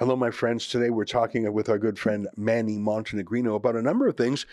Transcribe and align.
Hello, 0.00 0.16
my 0.16 0.30
friends. 0.30 0.66
Today 0.66 0.88
we're 0.88 1.04
talking 1.04 1.52
with 1.52 1.68
our 1.68 1.76
good 1.76 1.98
friend 1.98 2.26
Manny 2.34 2.78
Montenegrino 2.78 3.54
about 3.54 3.76
a 3.76 3.82
number 3.82 4.08
of 4.08 4.16
things, 4.16 4.46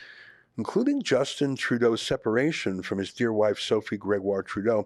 including 0.57 1.01
Justin 1.01 1.55
Trudeau's 1.55 2.01
separation 2.01 2.81
from 2.81 2.97
his 2.97 3.13
dear 3.13 3.31
wife, 3.31 3.57
Sophie 3.57 3.95
Gregoire 3.95 4.43
Trudeau. 4.43 4.85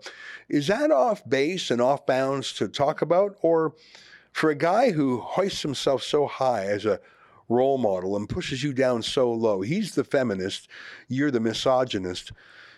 Is 0.49 0.67
that 0.67 0.91
off 0.91 1.27
base 1.27 1.71
and 1.71 1.81
off 1.81 2.05
bounds 2.05 2.53
to 2.53 2.67
talk 2.67 3.01
about? 3.01 3.37
Or 3.41 3.73
for 4.33 4.51
a 4.51 4.55
guy 4.55 4.91
who 4.91 5.21
hoists 5.21 5.63
himself 5.63 6.03
so 6.03 6.27
high 6.27 6.65
as 6.65 6.85
a 6.85 6.99
role 7.49 7.79
model 7.79 8.15
and 8.15 8.29
pushes 8.29 8.61
you 8.63 8.71
down 8.71 9.01
so 9.01 9.33
low, 9.33 9.61
he's 9.61 9.95
the 9.95 10.03
feminist, 10.03 10.67
you're 11.07 11.31
the 11.31 11.39
misogynist. 11.39 12.33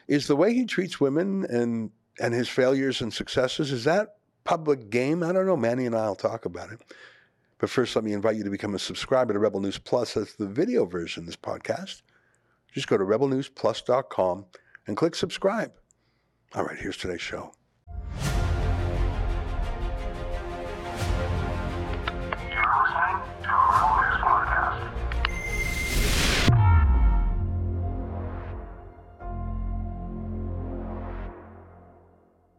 Is 0.08 0.28
the 0.28 0.38
way 0.38 0.54
he 0.54 0.64
treats 0.64 1.02
women 1.02 1.46
and, 1.50 1.92
and 2.18 2.34
his 2.34 2.48
failures 2.48 3.02
and 3.02 3.14
successes, 3.14 3.74
is 3.74 3.84
that 3.84 4.16
public 4.46 4.90
game? 4.90 5.22
I 5.22 5.34
don't 5.34 5.46
know. 5.46 5.58
Manny 5.58 5.86
and 5.86 5.98
I 5.98 6.08
will 6.08 6.16
talk 6.16 6.46
about 6.46 6.72
it. 6.72 6.80
But 7.64 7.70
first, 7.70 7.96
let 7.96 8.04
me 8.04 8.12
invite 8.12 8.36
you 8.36 8.44
to 8.44 8.50
become 8.50 8.76
a 8.76 8.78
subscriber 8.78 9.32
to 9.32 9.40
Rebel 9.40 9.62
News 9.62 9.78
Plus. 9.78 10.16
That's 10.16 10.36
the 10.36 10.50
video 10.50 10.84
version 10.84 11.22
of 11.22 11.28
this 11.28 11.38
podcast. 11.38 12.02
Just 12.74 12.90
go 12.90 12.98
to 12.98 13.06
rebelnewsplus.com 13.06 14.46
and 14.86 14.98
click 14.98 15.16
subscribe. 15.16 15.72
All 16.56 16.66
right, 16.66 16.78
here's 16.78 16.98
today's 16.98 17.22
show. 17.22 17.54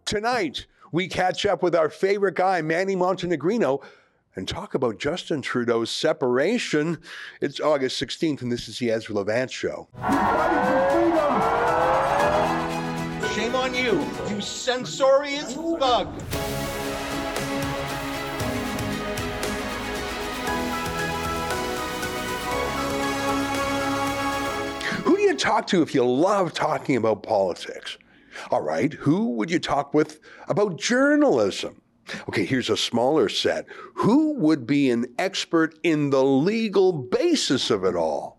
Tonight, 0.07 0.65
we 0.93 1.09
catch 1.09 1.45
up 1.45 1.63
with 1.63 1.75
our 1.75 1.91
favorite 1.91 2.37
guy, 2.37 2.63
Manny 2.63 2.97
Montenegrino, 2.97 3.83
and 4.37 4.49
talk 4.49 4.75
about 4.75 4.99
Justin 4.99 5.43
Trudeau's 5.43 5.91
separation. 5.91 6.99
It's 7.41 7.61
August 7.61 8.03
16th, 8.03 8.43
and 8.43 8.51
this 8.51 8.69
is 8.69 8.79
the 8.79 8.91
Ezra 8.91 9.15
Levant 9.15 9.51
Show. 9.51 9.89
Shame 13.35 13.55
on 13.55 13.75
you, 13.75 14.05
you 14.29 14.41
censorious 14.41 15.55
thug. 15.55 16.09
Who 25.03 25.17
do 25.17 25.23
you 25.23 25.37
talk 25.37 25.67
to 25.69 25.83
if 25.83 25.95
you 25.95 26.05
love 26.05 26.53
talking 26.53 26.97
about 26.97 27.23
politics? 27.23 27.99
All 28.51 28.63
right, 28.63 28.93
who 28.93 29.31
would 29.37 29.51
you 29.51 29.59
talk 29.59 29.95
with 29.95 30.21
about 30.49 30.79
journalism? 30.79 31.81
Okay, 32.29 32.45
here's 32.45 32.71
a 32.71 32.77
smaller 32.77 33.29
set. 33.29 33.67
Who 33.95 34.35
would 34.35 34.67
be 34.67 34.91
an 34.91 35.07
expert 35.19 35.79
in 35.83 36.11
the 36.11 36.25
legal 36.25 36.93
basis 36.93 37.71
of 37.71 37.85
it 37.85 37.97
all? 37.97 38.39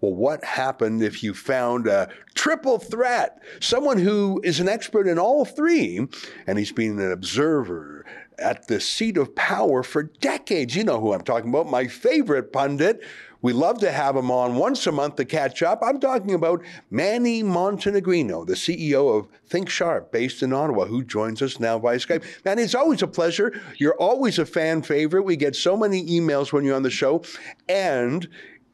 Well, 0.00 0.14
what 0.14 0.44
happened 0.44 1.02
if 1.02 1.24
you 1.24 1.34
found 1.34 1.88
a 1.88 2.08
triple 2.34 2.78
threat? 2.78 3.42
Someone 3.60 3.98
who 3.98 4.40
is 4.44 4.60
an 4.60 4.68
expert 4.68 5.08
in 5.08 5.18
all 5.18 5.44
three, 5.44 6.06
and 6.46 6.58
he's 6.58 6.70
been 6.70 7.00
an 7.00 7.10
observer 7.10 8.06
at 8.38 8.68
the 8.68 8.80
seat 8.80 9.16
of 9.16 9.34
power 9.34 9.82
for 9.82 10.04
decades. 10.04 10.76
You 10.76 10.84
know 10.84 11.00
who 11.00 11.12
I'm 11.12 11.22
talking 11.22 11.50
about, 11.50 11.68
my 11.68 11.88
favorite 11.88 12.52
pundit, 12.52 13.02
we 13.40 13.52
love 13.52 13.78
to 13.78 13.92
have 13.92 14.16
him 14.16 14.30
on 14.30 14.56
once 14.56 14.86
a 14.86 14.92
month 14.92 15.16
to 15.16 15.24
catch 15.24 15.62
up. 15.62 15.80
I'm 15.82 16.00
talking 16.00 16.34
about 16.34 16.62
Manny 16.90 17.42
Montenegrino, 17.42 18.46
the 18.46 18.54
CEO 18.54 19.16
of 19.16 19.28
Think 19.46 19.68
Sharp, 19.68 20.10
based 20.10 20.42
in 20.42 20.52
Ottawa, 20.52 20.86
who 20.86 21.04
joins 21.04 21.40
us 21.40 21.60
now 21.60 21.78
via 21.78 21.98
Skype. 21.98 22.24
Manny, 22.44 22.62
it's 22.62 22.74
always 22.74 23.02
a 23.02 23.06
pleasure. 23.06 23.60
You're 23.76 23.94
always 23.94 24.38
a 24.38 24.46
fan 24.46 24.82
favorite. 24.82 25.22
We 25.22 25.36
get 25.36 25.54
so 25.54 25.76
many 25.76 26.04
emails 26.06 26.52
when 26.52 26.64
you're 26.64 26.76
on 26.76 26.82
the 26.82 26.90
show. 26.90 27.22
And 27.68 28.28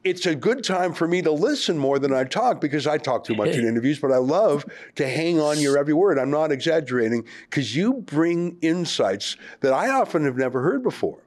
it's 0.04 0.26
a 0.26 0.34
good 0.34 0.62
time 0.62 0.92
for 0.92 1.08
me 1.08 1.22
to 1.22 1.32
listen 1.32 1.78
more 1.78 1.98
than 1.98 2.12
I 2.12 2.24
talk 2.24 2.60
because 2.60 2.86
I 2.86 2.98
talk 2.98 3.24
too 3.24 3.34
much 3.34 3.50
in 3.50 3.66
interviews, 3.66 3.98
but 3.98 4.12
I 4.12 4.18
love 4.18 4.64
to 4.96 5.08
hang 5.08 5.40
on 5.40 5.58
your 5.58 5.78
every 5.78 5.94
word. 5.94 6.18
I'm 6.18 6.30
not 6.30 6.52
exaggerating 6.52 7.24
because 7.48 7.74
you 7.74 7.94
bring 7.94 8.58
insights 8.60 9.36
that 9.60 9.72
I 9.72 9.88
often 9.90 10.24
have 10.26 10.36
never 10.36 10.62
heard 10.62 10.82
before. 10.82 11.23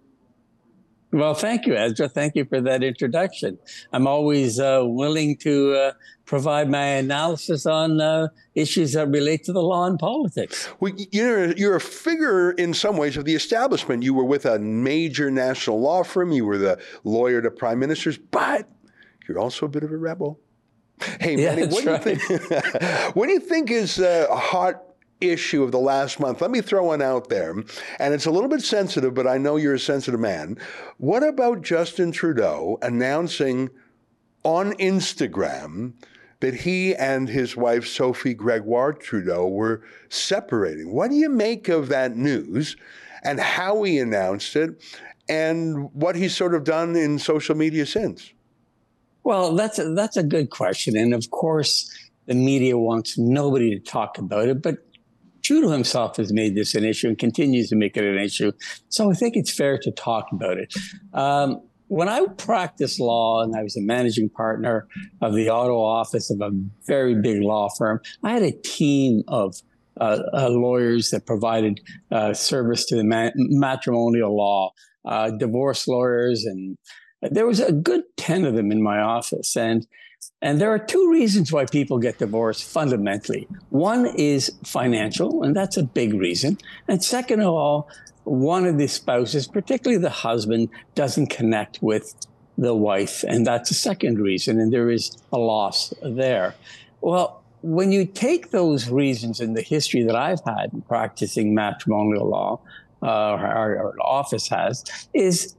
Well, 1.12 1.34
thank 1.34 1.66
you, 1.66 1.76
Ezra. 1.76 2.10
Thank 2.10 2.36
you 2.36 2.44
for 2.46 2.60
that 2.62 2.84
introduction. 2.84 3.58
I'm 3.94 4.08
always 4.08 4.60
uh, 4.60 4.82
willing 4.84 5.38
to 5.38 5.74
uh, 5.74 5.92
provide 6.26 6.70
my 6.70 6.84
analysis 6.84 7.66
on 7.66 8.02
uh, 8.02 8.28
issues 8.56 8.92
that 8.94 9.08
relate 9.08 9.46
to 9.46 9.54
the 9.54 9.62
law 9.62 9.86
and 9.86 9.98
politics. 9.98 10.68
Well, 10.82 10.92
you're, 11.12 11.54
you're 11.54 11.78
a 11.78 11.82
figure 11.82 12.52
in 12.52 12.74
some 12.74 12.98
ways 12.98 13.16
of 13.16 13.24
the 13.24 13.36
establishment. 13.36 14.04
You 14.04 14.14
were 14.14 14.26
with 14.26 14.46
a 14.46 14.60
major 14.60 15.32
national 15.32 15.80
law 15.80 16.04
firm, 16.04 16.34
you 16.34 16.46
were 16.46 16.58
the 16.58 16.78
lawyer 17.06 17.42
to 17.42 17.52
prime 17.52 17.80
ministers, 17.80 18.18
but 18.18 18.68
you're 19.28 19.40
also 19.40 19.66
a 19.66 19.70
bit 19.70 19.84
of 19.84 19.92
a 19.92 19.98
rebel. 19.98 20.40
Hey, 21.22 21.38
yeah, 21.38 21.56
Manny, 21.56 21.68
what, 21.68 21.86
right. 21.86 22.04
do 22.04 22.10
you 22.10 22.18
think, 22.18 22.64
what 23.16 23.28
do 23.28 23.34
you 23.34 23.40
think 23.40 23.72
is 23.72 24.00
uh, 24.00 24.28
a 24.30 24.36
hot 24.36 24.84
issue 25.22 25.64
of 25.64 25.72
the 25.72 25.80
last 25.80 26.20
month. 26.20 26.42
Let 26.42 26.52
me 26.52 26.62
throw 26.62 26.86
one 26.86 27.02
out 27.02 27.30
there. 27.30 27.52
And 28.00 28.14
it's 28.14 28.26
a 28.26 28.32
little 28.32 28.50
bit 28.50 28.62
sensitive, 28.62 29.14
but 29.14 29.28
I 29.28 29.38
know 29.38 29.56
you're 29.56 29.74
a 29.74 29.80
sensitive 29.80 30.20
man. 30.20 30.58
What 30.98 31.24
about 31.24 31.62
Justin 31.62 32.12
Trudeau 32.12 32.78
announcing 32.82 33.70
on 34.44 34.74
Instagram 34.74 35.94
that 36.40 36.54
he 36.54 36.96
and 36.96 37.28
his 37.28 37.58
wife, 37.58 37.88
Sophie 37.88 38.36
Gregoire 38.36 38.94
Trudeau, 38.94 39.48
were 39.48 39.82
separating? 40.10 40.94
What 40.94 41.10
do 41.10 41.16
you 41.16 41.30
make 41.30 41.68
of 41.68 41.90
that 41.90 42.16
news 42.16 42.78
and 43.24 43.40
how 43.40 43.84
he 43.84 44.00
announced 44.00 44.56
it 44.56 44.82
and 45.28 45.92
what 45.94 46.16
he's 46.16 46.36
sort 46.36 46.54
of 46.54 46.64
done 46.64 46.96
in 46.96 47.20
social 47.20 47.56
media 47.56 47.86
since? 47.86 48.32
Well, 49.24 49.56
that's 49.56 49.78
a, 49.80 49.94
that's 49.94 50.16
a 50.16 50.24
good 50.24 50.52
question. 50.52 50.96
And 50.96 51.14
of 51.14 51.30
course, 51.32 51.92
the 52.28 52.36
media 52.36 52.78
wants 52.78 53.18
nobody 53.18 53.78
to 53.78 53.80
talk 53.80 54.18
about 54.18 54.48
it, 54.48 54.62
but 54.62 54.87
Trudeau 55.48 55.70
himself 55.70 56.18
has 56.18 56.34
made 56.34 56.56
this 56.56 56.76
an 56.76 56.84
issue 56.84 57.08
and 57.08 57.18
continues 57.18 57.70
to 57.70 57.78
make 57.78 57.96
it 57.96 58.04
an 58.04 58.18
issue. 58.18 58.52
So 58.90 59.10
I 59.10 59.14
think 59.14 59.38
it's 59.38 59.54
fair 59.54 59.78
to 59.78 59.92
talk 59.92 60.28
about 60.34 60.58
it. 60.58 60.74
Um, 61.14 61.62
when 61.88 62.10
I 62.10 62.26
practiced 62.38 63.00
law 63.00 63.42
and 63.42 63.56
I 63.56 63.64
was 63.64 63.78
a 63.78 63.82
managing 63.82 64.30
partner 64.30 64.90
of 65.22 65.36
the 65.36 65.48
Ottawa 65.48 66.02
office 66.02 66.30
of 66.30 66.42
a 66.42 66.52
very 66.86 67.16
big 67.16 67.42
law 67.42 67.70
firm, 67.78 68.02
I 68.26 68.34
had 68.34 68.44
a 68.44 68.52
team 68.52 69.24
of 69.30 69.56
uh, 70.02 70.20
uh, 70.34 70.50
lawyers 70.50 71.12
that 71.12 71.26
provided 71.26 71.80
uh, 72.12 72.34
service 72.34 72.86
to 72.88 72.98
the 72.98 73.06
ma- 73.06 73.32
matrimonial 73.36 74.36
law, 74.36 74.72
uh, 75.06 75.32
divorce 75.32 75.88
lawyers, 75.88 76.44
and 76.44 76.78
there 77.22 77.48
was 77.48 77.62
a 77.62 77.72
good 77.72 78.04
10 78.18 78.44
of 78.44 78.54
them 78.54 78.70
in 78.70 78.84
my 78.84 79.00
office. 79.00 79.56
And 79.56 79.88
and 80.42 80.62
there 80.62 80.72
are 80.72 80.80
two 80.80 81.12
reasons 81.12 81.52
why 81.52 81.66
people 81.66 81.98
get 81.98 82.20
divorced 82.20 82.64
fundamentally. 82.64 83.48
One 83.70 84.06
is 84.06 84.52
financial, 84.64 85.44
and 85.44 85.56
that's 85.56 85.78
a 85.78 85.84
big 85.84 86.14
reason. 86.14 86.60
And 86.88 87.04
second 87.04 87.42
of 87.42 87.54
all, 87.54 87.90
one 88.24 88.66
of 88.66 88.78
the 88.78 88.88
spouses, 88.88 89.48
particularly 89.48 90.02
the 90.02 90.10
husband, 90.10 90.70
doesn't 90.96 91.28
connect 91.28 91.82
with 91.82 92.14
the 92.58 92.76
wife. 92.76 93.24
And 93.24 93.48
that's 93.48 93.72
a 93.72 93.74
second 93.74 94.20
reason. 94.20 94.60
And 94.60 94.72
there 94.72 94.92
is 94.92 95.18
a 95.32 95.40
loss 95.40 95.94
there. 96.04 96.54
Well, 97.02 97.44
when 97.62 97.92
you 97.92 98.06
take 98.06 98.52
those 98.52 98.90
reasons 98.90 99.40
in 99.40 99.54
the 99.54 99.62
history 99.62 100.04
that 100.04 100.16
I've 100.16 100.44
had 100.46 100.72
in 100.74 100.82
practicing 100.82 101.56
matrimonial 101.56 102.30
law, 102.30 102.60
uh, 103.02 103.06
our, 103.06 103.78
our 103.78 103.96
office 104.02 104.48
has, 104.50 104.84
is 105.14 105.56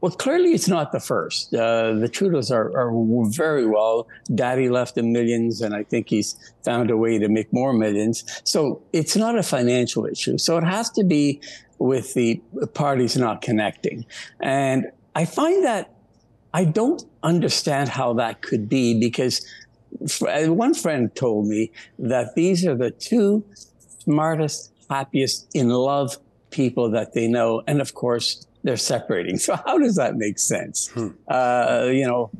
well, 0.00 0.12
clearly 0.12 0.52
it's 0.52 0.68
not 0.68 0.92
the 0.92 1.00
first. 1.00 1.52
Uh, 1.52 1.94
the 1.94 2.08
Trudeaus 2.08 2.50
are, 2.52 2.76
are, 2.76 2.92
very 3.30 3.66
well. 3.66 4.06
Daddy 4.34 4.68
left 4.68 4.94
them 4.94 5.12
millions, 5.12 5.60
and 5.60 5.74
I 5.74 5.82
think 5.82 6.08
he's 6.08 6.36
found 6.64 6.90
a 6.90 6.96
way 6.96 7.18
to 7.18 7.28
make 7.28 7.52
more 7.52 7.72
millions. 7.72 8.24
So 8.44 8.82
it's 8.92 9.16
not 9.16 9.36
a 9.36 9.42
financial 9.42 10.06
issue. 10.06 10.38
So 10.38 10.56
it 10.56 10.64
has 10.64 10.90
to 10.90 11.04
be 11.04 11.40
with 11.78 12.14
the 12.14 12.40
parties 12.74 13.16
not 13.16 13.42
connecting. 13.42 14.06
And 14.40 14.86
I 15.14 15.24
find 15.24 15.64
that 15.64 15.94
I 16.54 16.64
don't 16.64 17.04
understand 17.22 17.88
how 17.88 18.14
that 18.14 18.42
could 18.42 18.68
be 18.68 18.98
because 18.98 19.46
one 20.20 20.74
friend 20.74 21.14
told 21.14 21.46
me 21.46 21.72
that 21.98 22.34
these 22.34 22.64
are 22.66 22.76
the 22.76 22.90
two 22.90 23.44
smartest, 24.00 24.72
happiest, 24.88 25.48
in 25.54 25.68
love 25.68 26.16
people 26.50 26.90
that 26.90 27.12
they 27.12 27.28
know. 27.28 27.62
And 27.66 27.80
of 27.80 27.94
course, 27.94 28.46
they're 28.62 28.76
separating. 28.76 29.38
So 29.48 29.56
how 29.56 29.78
does 29.78 29.96
that 29.96 30.16
make 30.16 30.38
sense? 30.38 30.88
Hmm. 30.88 31.08
Uh, 31.26 31.88
you 31.90 32.06
know, 32.06 32.30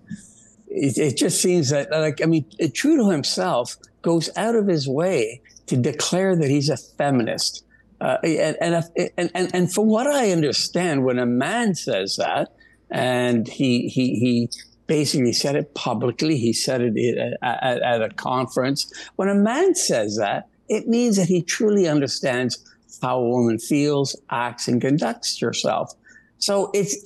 it, 0.69 0.99
it, 0.99 1.17
just 1.17 1.41
seems 1.41 1.71
that, 1.71 1.91
like, 1.91 2.23
I 2.23 2.27
mean, 2.27 2.45
Trudeau 2.75 3.09
himself 3.09 3.77
goes 4.03 4.29
out 4.37 4.55
of 4.55 4.67
his 4.67 4.89
way 4.89 5.41
to 5.67 5.77
declare 5.77 6.37
that 6.37 6.51
he's 6.51 6.69
a 6.69 6.77
feminist. 6.77 7.65
Uh, 8.01 8.19
and, 8.23 8.57
and, 8.61 8.85
and, 9.17 9.31
and, 9.35 9.55
and 9.55 9.73
from 9.73 9.87
what 9.87 10.07
I 10.07 10.31
understand, 10.31 11.05
when 11.05 11.19
a 11.19 11.27
man 11.27 11.75
says 11.75 12.17
that, 12.17 12.53
and 12.91 13.49
he, 13.49 13.89
he, 13.89 14.15
he 14.19 14.51
basically 14.87 15.33
said 15.33 15.57
it 15.57 15.75
publicly, 15.75 16.37
he 16.37 16.53
said 16.53 16.81
it 16.81 17.37
at, 17.43 17.63
at, 17.63 17.83
at 17.83 18.03
a 18.03 18.09
conference. 18.15 18.91
When 19.17 19.29
a 19.29 19.35
man 19.35 19.75
says 19.75 20.17
that, 20.17 20.49
it 20.69 20.87
means 20.87 21.17
that 21.17 21.29
he 21.29 21.43
truly 21.43 21.89
understands 21.89 22.59
how 23.01 23.21
a 23.21 23.29
woman 23.29 23.59
feels, 23.59 24.17
acts, 24.31 24.69
and 24.69 24.81
conducts 24.81 25.39
herself. 25.41 25.93
So 26.39 26.71
it's 26.75 26.97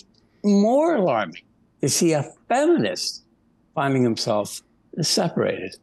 more 0.45 0.97
alarming 0.97 1.43
to 1.81 1.89
see 1.89 2.13
a 2.13 2.23
feminist 2.49 3.25
finding 3.75 4.03
himself 4.03 4.63
separated. 5.01 5.77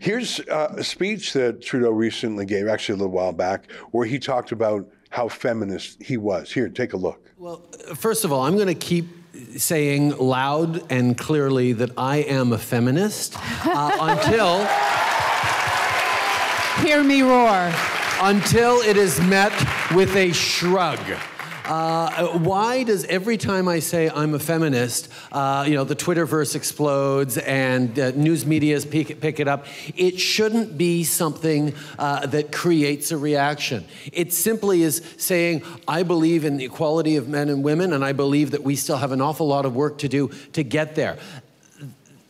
Here's 0.00 0.40
uh, 0.40 0.74
a 0.78 0.84
speech 0.84 1.34
that 1.34 1.60
Trudeau 1.60 1.90
recently 1.90 2.46
gave, 2.46 2.68
actually 2.68 2.94
a 2.94 2.96
little 2.96 3.12
while 3.12 3.32
back, 3.32 3.70
where 3.90 4.06
he 4.06 4.18
talked 4.18 4.50
about 4.52 4.88
how 5.10 5.28
feminist 5.28 6.02
he 6.02 6.16
was. 6.16 6.50
Here, 6.50 6.68
take 6.70 6.94
a 6.94 6.96
look. 6.96 7.30
Well, 7.36 7.62
first 7.94 8.24
of 8.24 8.32
all, 8.32 8.44
I'm 8.44 8.54
going 8.54 8.68
to 8.68 8.74
keep 8.74 9.06
saying 9.56 10.16
loud 10.16 10.90
and 10.90 11.18
clearly 11.18 11.74
that 11.74 11.90
I 11.98 12.18
am 12.18 12.52
a 12.52 12.58
feminist 12.58 13.36
uh, 13.66 13.96
until. 14.00 14.66
Hear 16.84 17.04
me 17.04 17.22
roar. 17.22 17.72
Until 18.20 18.80
it 18.80 18.96
is 18.96 19.20
met 19.20 19.52
with 19.94 20.16
a 20.16 20.32
shrug. 20.32 20.98
Uh, 21.68 22.38
why 22.38 22.82
does 22.82 23.04
every 23.04 23.36
time 23.36 23.68
I 23.68 23.80
say 23.80 24.08
I'm 24.08 24.32
a 24.32 24.38
feminist, 24.38 25.12
uh, 25.30 25.66
you 25.68 25.74
know, 25.74 25.84
the 25.84 25.94
Twitterverse 25.94 26.56
explodes 26.56 27.36
and 27.36 27.98
uh, 27.98 28.12
news 28.12 28.46
media's 28.46 28.86
pick, 28.86 29.20
pick, 29.20 29.38
it 29.38 29.48
up? 29.48 29.66
It 29.94 30.18
shouldn't 30.18 30.78
be 30.78 31.04
something 31.04 31.74
uh, 31.98 32.24
that 32.26 32.52
creates 32.52 33.12
a 33.12 33.18
reaction. 33.18 33.84
It 34.14 34.32
simply 34.32 34.80
is 34.80 35.02
saying, 35.18 35.62
I 35.86 36.04
believe 36.04 36.46
in 36.46 36.56
the 36.56 36.64
equality 36.64 37.16
of 37.16 37.28
men 37.28 37.50
and 37.50 37.62
women, 37.62 37.92
and 37.92 38.02
I 38.02 38.12
believe 38.12 38.52
that 38.52 38.62
we 38.62 38.74
still 38.74 38.96
have 38.96 39.12
an 39.12 39.20
awful 39.20 39.46
lot 39.46 39.66
of 39.66 39.76
work 39.76 39.98
to 39.98 40.08
do 40.08 40.30
to 40.54 40.62
get 40.62 40.94
there 40.94 41.18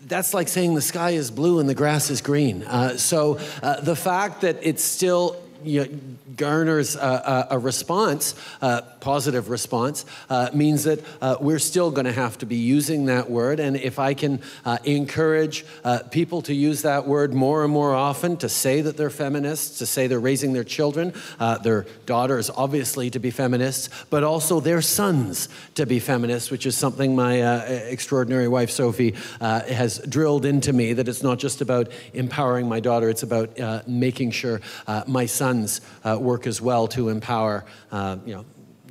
that's 0.09 0.33
like 0.33 0.49
saying 0.49 0.75
the 0.75 0.81
sky 0.81 1.11
is 1.11 1.31
blue 1.31 1.59
and 1.59 1.69
the 1.69 1.75
grass 1.75 2.09
is 2.09 2.23
green. 2.23 2.63
Uh, 2.63 2.97
so 2.97 3.39
uh, 3.63 3.79
the 3.83 3.95
fact 3.95 4.41
that 4.41 4.57
it's 4.63 4.83
still 4.83 5.37
you 5.65 5.85
know, 5.85 5.99
garners 6.37 6.97
a, 6.97 7.49
a, 7.51 7.59
response, 7.59 8.35
a 8.63 8.83
positive 9.01 9.51
response, 9.51 10.05
uh, 10.31 10.49
means 10.55 10.85
that 10.85 11.05
uh, 11.21 11.37
we're 11.41 11.59
still 11.59 11.91
going 11.91 12.05
to 12.05 12.13
have 12.13 12.39
to 12.39 12.47
be 12.47 12.57
using 12.57 13.07
that 13.07 13.31
word. 13.31 13.61
And 13.61 13.77
if 13.77 13.99
I 13.99 14.15
can 14.15 14.41
uh, 14.65 14.79
encourage 14.85 15.67
uh, 15.85 16.01
people 16.11 16.43
to 16.43 16.55
use 16.55 16.83
that 16.83 17.07
word 17.07 17.35
more 17.35 17.65
and 17.65 17.73
more 17.73 17.95
often, 17.95 18.37
to 18.39 18.49
say 18.49 18.81
that 18.81 18.97
they're 18.97 19.11
feminists, 19.11 19.79
to 19.79 19.87
say 19.87 20.07
they're 20.07 20.21
raising 20.21 20.53
their 20.53 20.65
children, 20.65 21.13
uh, 21.41 21.59
their 21.59 21.87
daughters 22.07 22.51
obviously 22.51 23.11
to 23.11 23.19
be 23.19 23.31
feminists, 23.31 23.89
but 24.11 24.23
also 24.23 24.61
their 24.61 24.81
sons 24.81 25.49
to 25.75 25.87
be 25.87 25.99
feminists, 25.99 26.51
which 26.51 26.67
is 26.67 26.77
something 26.77 27.15
my 27.15 27.43
uh, 27.43 27.63
extraordinary 27.89 28.49
wife 28.49 28.71
Sophie 28.71 29.15
has 29.41 29.99
drilled 29.99 30.45
into 30.45 30.73
me 30.73 30.93
that 30.93 31.09
it's 31.09 31.23
not 31.23 31.39
just 31.39 31.61
about 31.61 31.89
empowering 32.15 32.69
my 32.69 32.81
daughter, 32.81 33.09
it's 33.09 33.23
about 33.23 33.57
making 33.89 34.31
sure 34.31 34.61
my 35.07 35.27
sons 35.49 35.81
work 36.05 36.47
as 36.47 36.61
well 36.61 36.89
to 36.89 37.09
empower, 37.09 37.65
uh, 37.93 38.17
you 38.27 38.35
know, 38.35 38.45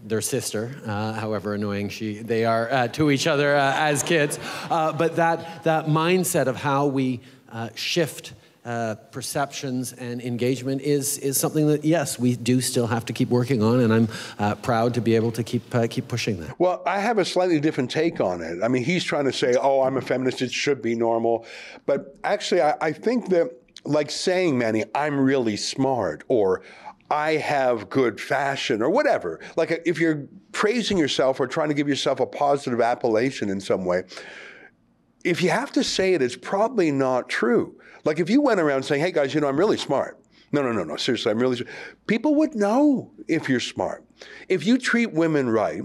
their 0.04 0.22
sister, 0.22 0.64
uh, 0.86 1.14
however 1.14 1.54
annoying 1.54 1.90
she 1.90 2.20
they 2.20 2.46
are 2.46 2.72
uh, 2.72 2.88
to 2.88 3.12
each 3.12 3.28
other 3.28 3.56
uh, 3.56 3.90
as 3.92 4.04
kids. 4.04 4.40
Uh, 4.70 4.94
but 4.94 5.16
that 5.18 5.64
that 5.64 5.86
mindset 5.88 6.48
of 6.48 6.56
how 6.56 6.88
we 6.88 7.20
uh, 7.52 7.70
shift. 7.76 8.34
perceptions 9.12 9.94
and 9.94 10.22
engagement 10.22 10.82
is 10.82 11.18
is 11.20 11.38
something 11.40 11.68
that 11.72 11.86
yes 11.86 12.20
we 12.20 12.36
do 12.36 12.60
still 12.62 12.88
have 12.88 13.06
to 13.06 13.14
keep 13.14 13.30
working 13.30 13.64
on, 13.64 13.80
and 13.80 13.92
I'm 13.94 14.08
proud 14.62 14.94
to 14.96 15.02
be 15.02 15.16
able 15.16 15.32
to 15.32 15.44
keep 15.44 15.64
keep 15.90 16.06
pushing 16.08 16.36
that. 16.42 16.52
Well, 16.60 16.82
I 16.86 17.00
have 17.00 17.18
a 17.18 17.26
slightly 17.26 17.60
different 17.62 17.92
take 17.92 18.20
on 18.20 18.42
it. 18.42 18.56
I 18.66 18.68
mean, 18.68 18.84
he's 18.84 19.06
trying 19.06 19.28
to 19.32 19.38
say, 19.44 19.56
"Oh, 19.68 19.78
I'm 19.86 19.98
a 19.98 20.02
feminist; 20.02 20.42
it 20.42 20.52
should 20.52 20.82
be 20.82 20.96
normal," 20.96 21.46
but 21.86 22.00
actually, 22.24 22.62
I, 22.62 22.74
I 22.90 22.92
think 23.06 23.30
that 23.30 23.48
like 23.88 24.12
saying, 24.12 24.58
Manny, 24.58 24.84
I'm 24.94 25.20
really 25.20 25.58
smart, 25.58 26.24
or 26.28 26.62
I 27.10 27.34
have 27.34 27.90
good 27.90 28.20
fashion 28.20 28.82
or 28.82 28.90
whatever. 28.90 29.40
Like 29.56 29.82
if 29.86 30.00
you're 30.00 30.28
praising 30.52 30.98
yourself 30.98 31.40
or 31.40 31.48
trying 31.48 31.70
to 31.70 31.74
give 31.74 31.88
yourself 31.88 32.20
a 32.20 32.26
positive 32.26 32.82
appellation 32.82 33.50
in 33.50 33.62
some 33.62 33.86
way, 33.86 34.04
if 35.24 35.42
you 35.42 35.50
have 35.50 35.72
to 35.74 35.84
say 35.84 36.14
it, 36.14 36.22
it's 36.22 36.36
probably 36.36 36.92
not 36.92 37.30
true. 37.30 37.80
Like 38.04 38.20
if 38.20 38.30
you 38.30 38.42
went 38.42 38.60
around 38.60 38.84
saying, 38.84 39.02
hey 39.02 39.12
guys, 39.12 39.34
you 39.34 39.42
know, 39.42 39.48
I'm 39.48 39.58
really 39.58 39.78
smart. 39.78 40.20
No, 40.52 40.62
no, 40.62 40.72
no, 40.72 40.84
no, 40.84 40.96
seriously, 40.96 41.32
I'm 41.32 41.40
really, 41.40 41.58
smart. 41.58 41.74
people 42.08 42.36
would 42.36 42.56
know 42.56 43.12
if 43.28 43.50
you're 43.50 43.60
smart. 43.60 44.06
If 44.48 44.66
you 44.66 44.78
treat 44.78 45.12
women 45.12 45.50
right, 45.50 45.82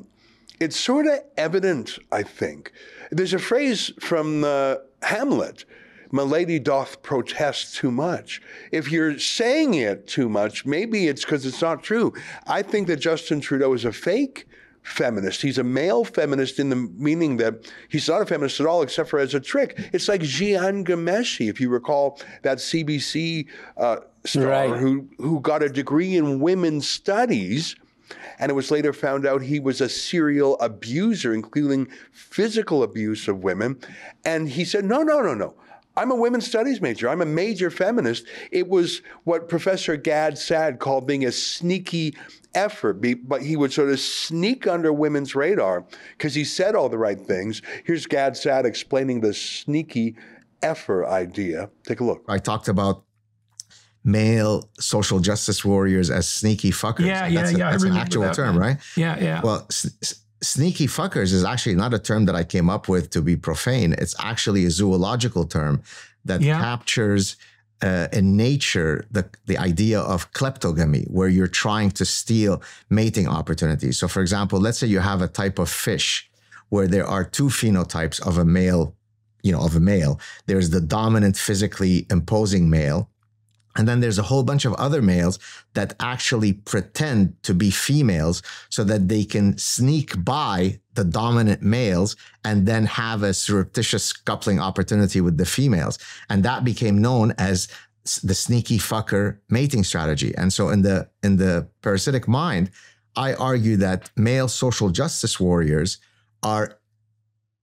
it's 0.61 0.79
sort 0.79 1.07
of 1.07 1.21
evident, 1.37 1.99
I 2.13 2.23
think. 2.23 2.73
There's 3.11 3.35
a 3.35 3.41
phrase 3.41 3.93
from 3.99 4.45
uh, 4.45 4.77
Hamlet 5.03 5.65
my 6.13 6.23
lady 6.23 6.59
doth 6.59 7.03
protest 7.03 7.75
too 7.75 7.91
much. 7.91 8.41
If 8.71 8.93
you're 8.93 9.19
saying 9.19 9.75
it 9.75 10.07
too 10.07 10.29
much, 10.29 10.65
maybe 10.65 11.09
it's 11.09 11.25
because 11.25 11.45
it's 11.47 11.63
not 11.63 11.83
true. 11.83 12.13
I 12.47 12.63
think 12.63 12.87
that 12.89 12.99
Justin 12.99 13.41
Trudeau 13.41 13.73
is 13.73 13.85
a 13.85 13.93
fake 13.93 14.47
feminist. 14.83 15.43
He's 15.43 15.59
a 15.59 15.65
male 15.65 16.05
feminist 16.05 16.59
in 16.59 16.69
the 16.69 16.77
meaning 16.77 17.39
that 17.39 17.71
he's 17.89 18.09
not 18.09 18.21
a 18.21 18.27
feminist 18.27 18.61
at 18.61 18.67
all, 18.67 18.83
except 18.83 19.09
for 19.09 19.19
as 19.19 19.35
a 19.35 19.41
trick. 19.41 19.79
It's 19.93 20.09
like 20.09 20.21
Jian 20.21 20.85
Ghomeshi, 20.85 21.49
if 21.49 21.61
you 21.61 21.71
recall 21.71 22.21
that 22.43 22.59
CBC 22.59 23.47
uh, 23.77 23.97
star 24.25 24.47
right. 24.47 24.77
who 24.79 25.09
who 25.19 25.41
got 25.41 25.63
a 25.63 25.69
degree 25.69 26.17
in 26.17 26.41
women's 26.41 26.89
studies. 26.89 27.75
And 28.39 28.51
it 28.51 28.55
was 28.55 28.71
later 28.71 28.93
found 28.93 29.25
out 29.25 29.41
he 29.41 29.59
was 29.59 29.81
a 29.81 29.89
serial 29.89 30.59
abuser, 30.61 31.33
including 31.33 31.89
physical 32.11 32.83
abuse 32.83 33.27
of 33.27 33.43
women. 33.43 33.79
And 34.25 34.51
he 34.51 34.67
said, 34.67 34.85
No, 34.85 35.03
no, 35.03 35.23
no, 35.23 35.33
no. 35.33 35.55
I'm 35.97 36.11
a 36.11 36.15
women's 36.15 36.47
studies 36.47 36.81
major. 36.81 37.09
I'm 37.09 37.21
a 37.21 37.27
major 37.27 37.71
feminist. 37.71 38.27
It 38.51 38.69
was 38.69 39.03
what 39.25 39.49
Professor 39.49 39.97
Gad 39.97 40.39
Saad 40.39 40.79
called 40.79 41.07
being 41.07 41.25
a 41.25 41.33
sneaky 41.33 42.17
effort, 42.55 43.03
but 43.25 43.43
he 43.43 43.57
would 43.57 43.73
sort 43.73 43.91
of 43.91 44.01
sneak 44.01 44.67
under 44.67 44.93
women's 44.93 45.35
radar 45.35 45.85
because 46.17 46.35
he 46.35 46.45
said 46.45 46.75
all 46.75 46.89
the 46.89 46.99
right 46.99 47.21
things. 47.21 47.63
Here's 47.85 48.07
Gad 48.07 48.37
Saad 48.37 48.65
explaining 48.65 49.21
the 49.21 49.35
sneaky 49.35 50.17
effort 50.63 51.07
idea. 51.07 51.71
Take 51.87 52.01
a 52.01 52.05
look. 52.05 52.25
I 52.29 52.39
talked 52.39 52.69
about 52.69 53.05
male 54.05 54.69
social 54.81 55.21
justice 55.21 55.65
warriors 55.65 56.11
as 56.11 56.29
sneaky 56.29 56.71
fuckers. 56.71 57.07
Yeah, 57.07 57.27
yeah, 57.27 57.41
that's 57.43 57.55
a, 57.55 57.59
yeah. 57.59 57.71
That's 57.71 57.85
an 57.85 57.97
actual 57.97 58.23
that, 58.23 58.35
term, 58.35 58.59
right? 58.59 58.79
Yeah, 58.97 59.19
yeah. 59.19 59.41
Well, 59.43 59.67
s- 59.71 60.22
sneaky 60.43 60.87
fuckers 60.87 61.33
is 61.33 61.45
actually 61.45 61.77
not 61.77 61.95
a 61.95 61.99
term 61.99 62.27
that 62.27 62.35
I 62.35 62.45
came 62.45 62.69
up 62.69 62.89
with 62.89 63.11
to 63.11 63.23
be 63.23 63.37
profane. 63.37 63.95
It's 63.95 64.15
actually 64.19 64.65
a 64.67 64.71
zoological 64.71 65.45
term 65.45 65.83
that 66.25 66.41
yeah. 66.41 66.59
captures 66.61 67.37
uh, 67.81 68.09
in 68.13 68.37
nature 68.37 69.05
the, 69.11 69.29
the 69.47 69.59
idea 69.59 70.01
of 70.01 70.33
kleptogamy, 70.33 71.11
where 71.11 71.29
you're 71.29 71.49
trying 71.49 71.91
to 71.91 72.05
steal 72.05 72.63
mating 72.91 73.27
opportunities. 73.27 73.99
So, 73.99 74.09
for 74.09 74.21
example, 74.21 74.61
let's 74.61 74.79
say 74.79 74.87
you 74.87 75.01
have 75.01 75.23
a 75.23 75.29
type 75.29 75.59
of 75.59 75.69
fish 75.69 76.31
where 76.69 76.87
there 76.87 77.07
are 77.07 77.25
two 77.25 77.47
phenotypes 77.47 78.25
of 78.27 78.39
a 78.39 78.45
male, 78.45 78.95
you 79.43 79.53
know, 79.53 79.61
of 79.61 79.75
a 79.77 79.81
male. 79.81 80.21
There's 80.47 80.71
the 80.71 80.81
dominant, 80.81 81.37
physically 81.37 82.07
imposing 82.11 82.71
male, 82.71 83.11
and 83.77 83.89
then 83.89 84.01
there's 84.01 84.19
a 84.19 84.23
whole 84.23 84.43
bunch 84.43 84.65
of 84.65 84.75
other 84.75 85.01
males 85.01 85.39
that 85.75 85.95
actually 86.01 86.53
pretend 86.53 87.43
to 87.43 87.55
be 87.55 87.71
females 87.71 88.43
so 88.69 88.85
that 88.85 89.09
they 89.09 89.25
can 89.25 89.57
sneak 89.57 90.23
by 90.25 90.79
the 90.95 91.05
dominant 91.05 91.63
males 91.63 92.17
and 92.45 92.67
then 92.67 92.85
have 92.85 93.23
a 93.23 93.33
surreptitious 93.33 94.13
coupling 94.13 94.61
opportunity 94.61 95.21
with 95.21 95.39
the 95.39 95.47
females. 95.47 95.99
And 96.29 96.43
that 96.45 96.65
became 96.65 97.01
known 97.01 97.33
as 97.39 97.69
the 98.23 98.35
sneaky 98.35 98.79
fucker 98.79 99.39
mating 99.49 99.85
strategy. 99.85 100.35
And 100.37 100.53
so 100.53 100.69
in 100.69 100.83
the 100.83 101.09
in 101.23 101.37
the 101.37 101.69
parasitic 101.83 102.27
mind, 102.29 102.71
I 103.17 103.35
argue 103.35 103.77
that 103.77 104.11
male 104.17 104.49
social 104.49 104.91
justice 104.91 105.39
warriors 105.39 105.99
are 106.43 106.79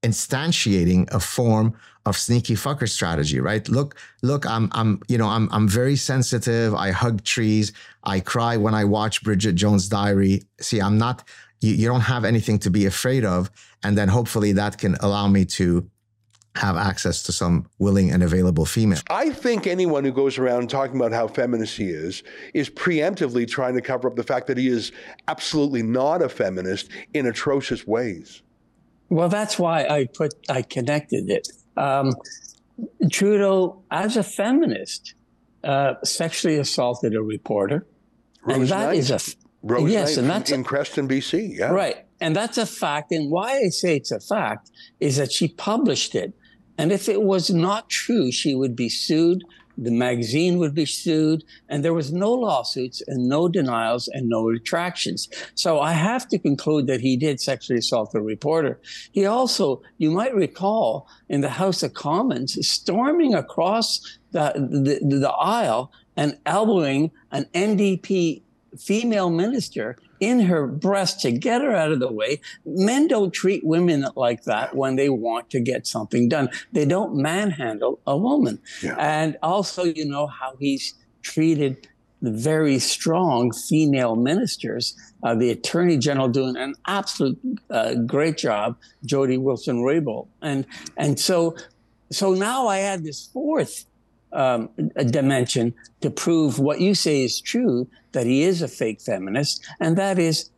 instantiating 0.01 1.11
a 1.13 1.19
form 1.19 1.77
of 2.05 2.17
sneaky 2.17 2.55
fucker 2.55 2.87
strategy, 2.87 3.39
right? 3.39 3.67
Look, 3.69 3.95
look, 4.21 4.45
I'm, 4.45 4.69
I'm, 4.71 5.01
you 5.07 5.17
know, 5.17 5.27
I'm, 5.27 5.49
I'm 5.51 5.67
very 5.67 5.95
sensitive. 5.95 6.73
I 6.73 6.91
hug 6.91 7.23
trees. 7.23 7.73
I 8.03 8.19
cry 8.19 8.57
when 8.57 8.73
I 8.73 8.85
watch 8.85 9.23
Bridget 9.23 9.53
Jones' 9.53 9.89
Diary. 9.89 10.43
See, 10.59 10.81
I'm 10.81 10.97
not. 10.97 11.27
You, 11.61 11.73
you 11.73 11.87
don't 11.87 12.01
have 12.01 12.25
anything 12.25 12.57
to 12.59 12.69
be 12.69 12.85
afraid 12.85 13.25
of, 13.25 13.51
and 13.83 13.97
then 13.97 14.07
hopefully 14.07 14.53
that 14.53 14.77
can 14.77 14.95
allow 15.01 15.27
me 15.27 15.45
to 15.45 15.89
have 16.55 16.75
access 16.75 17.23
to 17.23 17.31
some 17.31 17.69
willing 17.79 18.11
and 18.11 18.23
available 18.23 18.65
female. 18.65 18.99
I 19.09 19.29
think 19.29 19.67
anyone 19.67 20.03
who 20.03 20.11
goes 20.11 20.37
around 20.37 20.69
talking 20.69 20.95
about 20.95 21.11
how 21.11 21.27
feminist 21.27 21.77
he 21.77 21.89
is 21.89 22.23
is 22.53 22.69
preemptively 22.69 23.47
trying 23.47 23.75
to 23.75 23.81
cover 23.81 24.07
up 24.07 24.15
the 24.15 24.23
fact 24.23 24.47
that 24.47 24.57
he 24.57 24.67
is 24.67 24.91
absolutely 25.27 25.83
not 25.83 26.21
a 26.21 26.29
feminist 26.29 26.89
in 27.13 27.27
atrocious 27.27 27.85
ways. 27.85 28.41
Well, 29.09 29.29
that's 29.29 29.57
why 29.57 29.85
I 29.85 30.07
put 30.13 30.33
I 30.49 30.61
connected 30.61 31.29
it. 31.29 31.47
Um, 31.79 32.13
Trudeau, 33.11 33.83
as 33.91 34.17
a 34.17 34.23
feminist, 34.23 35.15
uh, 35.63 35.95
sexually 36.03 36.57
assaulted 36.57 37.15
a 37.15 37.21
reporter, 37.21 37.87
Rose 38.43 38.57
and 38.57 38.67
that 38.69 38.85
Knight. 38.87 38.97
is 38.97 39.11
a 39.11 39.19
Rose 39.63 39.91
yes, 39.91 40.15
Knight 40.15 40.17
and 40.21 40.29
that's 40.29 40.51
in 40.51 40.61
a, 40.61 40.63
Creston, 40.63 41.07
BC. 41.07 41.57
Yeah, 41.57 41.71
right, 41.71 42.05
and 42.21 42.35
that's 42.35 42.57
a 42.57 42.65
fact. 42.65 43.11
And 43.11 43.31
why 43.31 43.57
I 43.57 43.69
say 43.69 43.95
it's 43.97 44.11
a 44.11 44.19
fact 44.19 44.71
is 44.99 45.17
that 45.17 45.31
she 45.31 45.47
published 45.47 46.15
it, 46.15 46.33
and 46.77 46.91
if 46.91 47.09
it 47.09 47.21
was 47.21 47.49
not 47.49 47.89
true, 47.89 48.31
she 48.31 48.55
would 48.55 48.75
be 48.75 48.89
sued 48.89 49.43
the 49.83 49.91
magazine 49.91 50.57
would 50.57 50.75
be 50.75 50.85
sued, 50.85 51.43
and 51.69 51.83
there 51.83 51.93
was 51.93 52.11
no 52.11 52.31
lawsuits 52.31 53.01
and 53.07 53.27
no 53.27 53.47
denials 53.47 54.07
and 54.07 54.27
no 54.27 54.43
retractions. 54.43 55.29
So 55.55 55.79
I 55.79 55.93
have 55.93 56.27
to 56.29 56.39
conclude 56.39 56.87
that 56.87 57.01
he 57.01 57.15
did 57.17 57.39
sexually 57.39 57.79
assault 57.79 58.11
the 58.11 58.21
reporter. 58.21 58.79
He 59.11 59.25
also, 59.25 59.81
you 59.97 60.11
might 60.11 60.35
recall, 60.35 61.07
in 61.29 61.41
the 61.41 61.49
House 61.49 61.83
of 61.83 61.93
Commons, 61.93 62.67
storming 62.67 63.33
across 63.33 64.17
the, 64.31 64.53
the, 64.55 65.17
the 65.17 65.31
aisle 65.31 65.91
and 66.15 66.37
elbowing 66.45 67.11
an 67.31 67.45
NDP 67.53 68.41
female 68.77 69.29
minister 69.29 69.97
in 70.19 70.41
her 70.41 70.67
breast 70.67 71.21
to 71.21 71.31
get 71.31 71.61
her 71.61 71.75
out 71.75 71.91
of 71.91 71.99
the 71.99 72.11
way. 72.11 72.41
Men 72.65 73.07
don't 73.07 73.31
treat 73.31 73.65
women 73.65 74.05
like 74.15 74.43
that 74.43 74.75
when 74.75 74.95
they 74.95 75.09
want 75.09 75.49
to 75.51 75.59
get 75.59 75.87
something 75.87 76.29
done. 76.29 76.49
They 76.71 76.85
don't 76.85 77.15
manhandle 77.15 77.99
a 78.05 78.17
woman. 78.17 78.59
Yeah. 78.83 78.95
And 78.97 79.37
also, 79.41 79.83
you 79.83 80.05
know, 80.05 80.27
how 80.27 80.55
he's 80.59 80.93
treated 81.21 81.87
the 82.21 82.31
very 82.31 82.79
strong 82.79 83.51
female 83.51 84.15
ministers, 84.15 84.95
uh, 85.23 85.35
the 85.35 85.51
attorney 85.51 85.97
general 85.97 86.27
doing 86.27 86.57
an 86.57 86.75
absolute 86.85 87.39
uh, 87.69 87.95
great 87.95 88.37
job, 88.37 88.75
Jody 89.05 89.37
Wilson 89.37 89.81
Raybould. 89.83 90.27
And, 90.41 90.65
and 90.97 91.17
so, 91.17 91.55
so 92.11 92.33
now 92.33 92.67
I 92.67 92.79
add 92.79 93.05
this 93.05 93.27
fourth 93.27 93.85
um, 94.33 94.69
dimension 95.09 95.73
to 96.01 96.09
prove 96.09 96.59
what 96.59 96.81
you 96.81 96.93
say 96.93 97.23
is 97.23 97.39
true 97.39 97.87
that 98.11 98.25
he 98.25 98.43
is 98.43 98.61
a 98.61 98.67
fake 98.67 99.01
feminist, 99.01 99.65
and 99.79 99.97
that 99.97 100.19
is, 100.19 100.49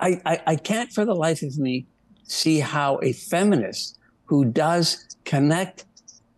I, 0.00 0.20
I, 0.24 0.40
I 0.46 0.56
can't 0.56 0.92
for 0.92 1.04
the 1.04 1.14
life 1.14 1.42
of 1.42 1.58
me 1.58 1.86
see 2.24 2.60
how 2.60 2.98
a 3.02 3.12
feminist 3.12 3.98
who 4.26 4.44
does 4.44 5.06
connect 5.24 5.84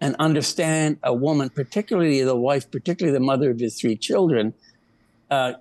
and 0.00 0.16
understand 0.18 0.98
a 1.02 1.14
woman, 1.14 1.48
particularly 1.50 2.22
the 2.22 2.36
wife, 2.36 2.70
particularly 2.70 3.12
the 3.16 3.24
mother 3.24 3.50
of 3.50 3.58
his 3.58 3.80
three 3.80 3.96
children, 3.96 4.52
uh, 5.30 5.54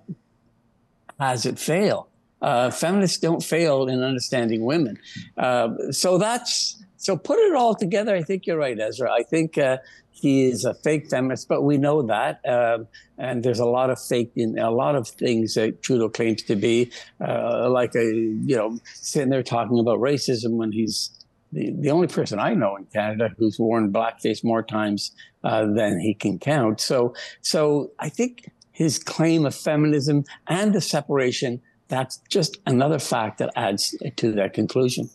has 1.18 1.46
it 1.46 1.58
fail. 1.58 2.08
Uh, 2.42 2.70
feminists 2.70 3.18
don't 3.18 3.42
fail 3.42 3.86
in 3.86 4.02
understanding 4.02 4.64
women. 4.64 4.98
Uh, 5.38 5.70
so 5.90 6.18
that's 6.18 6.82
so 6.96 7.16
put 7.16 7.38
it 7.38 7.54
all 7.54 7.74
together. 7.74 8.14
I 8.14 8.22
think 8.22 8.46
you're 8.46 8.58
right, 8.58 8.78
Ezra. 8.78 9.10
I 9.10 9.22
think 9.22 9.56
uh, 9.56 9.78
he 10.24 10.46
is 10.46 10.64
a 10.64 10.72
fake 10.72 11.10
feminist, 11.10 11.48
but 11.48 11.62
we 11.62 11.76
know 11.76 12.00
that. 12.00 12.40
Um, 12.48 12.88
and 13.18 13.42
there's 13.42 13.58
a 13.58 13.66
lot 13.66 13.90
of 13.90 14.00
fake 14.00 14.32
in 14.34 14.58
a 14.58 14.70
lot 14.70 14.96
of 14.96 15.06
things 15.06 15.52
that 15.54 15.82
Trudeau 15.82 16.08
claims 16.08 16.42
to 16.44 16.56
be, 16.56 16.90
uh, 17.20 17.68
like 17.68 17.94
a 17.94 18.04
you 18.04 18.56
know 18.56 18.78
sitting 18.94 19.28
there 19.28 19.42
talking 19.42 19.78
about 19.78 19.98
racism 20.00 20.52
when 20.52 20.72
he's 20.72 21.10
the, 21.52 21.72
the 21.78 21.90
only 21.90 22.08
person 22.08 22.38
I 22.38 22.54
know 22.54 22.74
in 22.76 22.86
Canada 22.86 23.28
who's 23.36 23.58
worn 23.58 23.92
blackface 23.92 24.42
more 24.42 24.62
times 24.62 25.12
uh, 25.44 25.66
than 25.66 26.00
he 26.00 26.14
can 26.14 26.38
count. 26.38 26.80
So 26.80 27.14
so 27.42 27.92
I 27.98 28.08
think 28.08 28.50
his 28.72 28.98
claim 28.98 29.44
of 29.44 29.54
feminism 29.54 30.24
and 30.48 30.72
the 30.72 30.80
separation 30.80 31.60
that's 31.88 32.18
just 32.30 32.56
another 32.66 32.98
fact 32.98 33.38
that 33.38 33.50
adds 33.56 33.94
to 34.16 34.32
that 34.32 34.54
conclusion. 34.54 35.10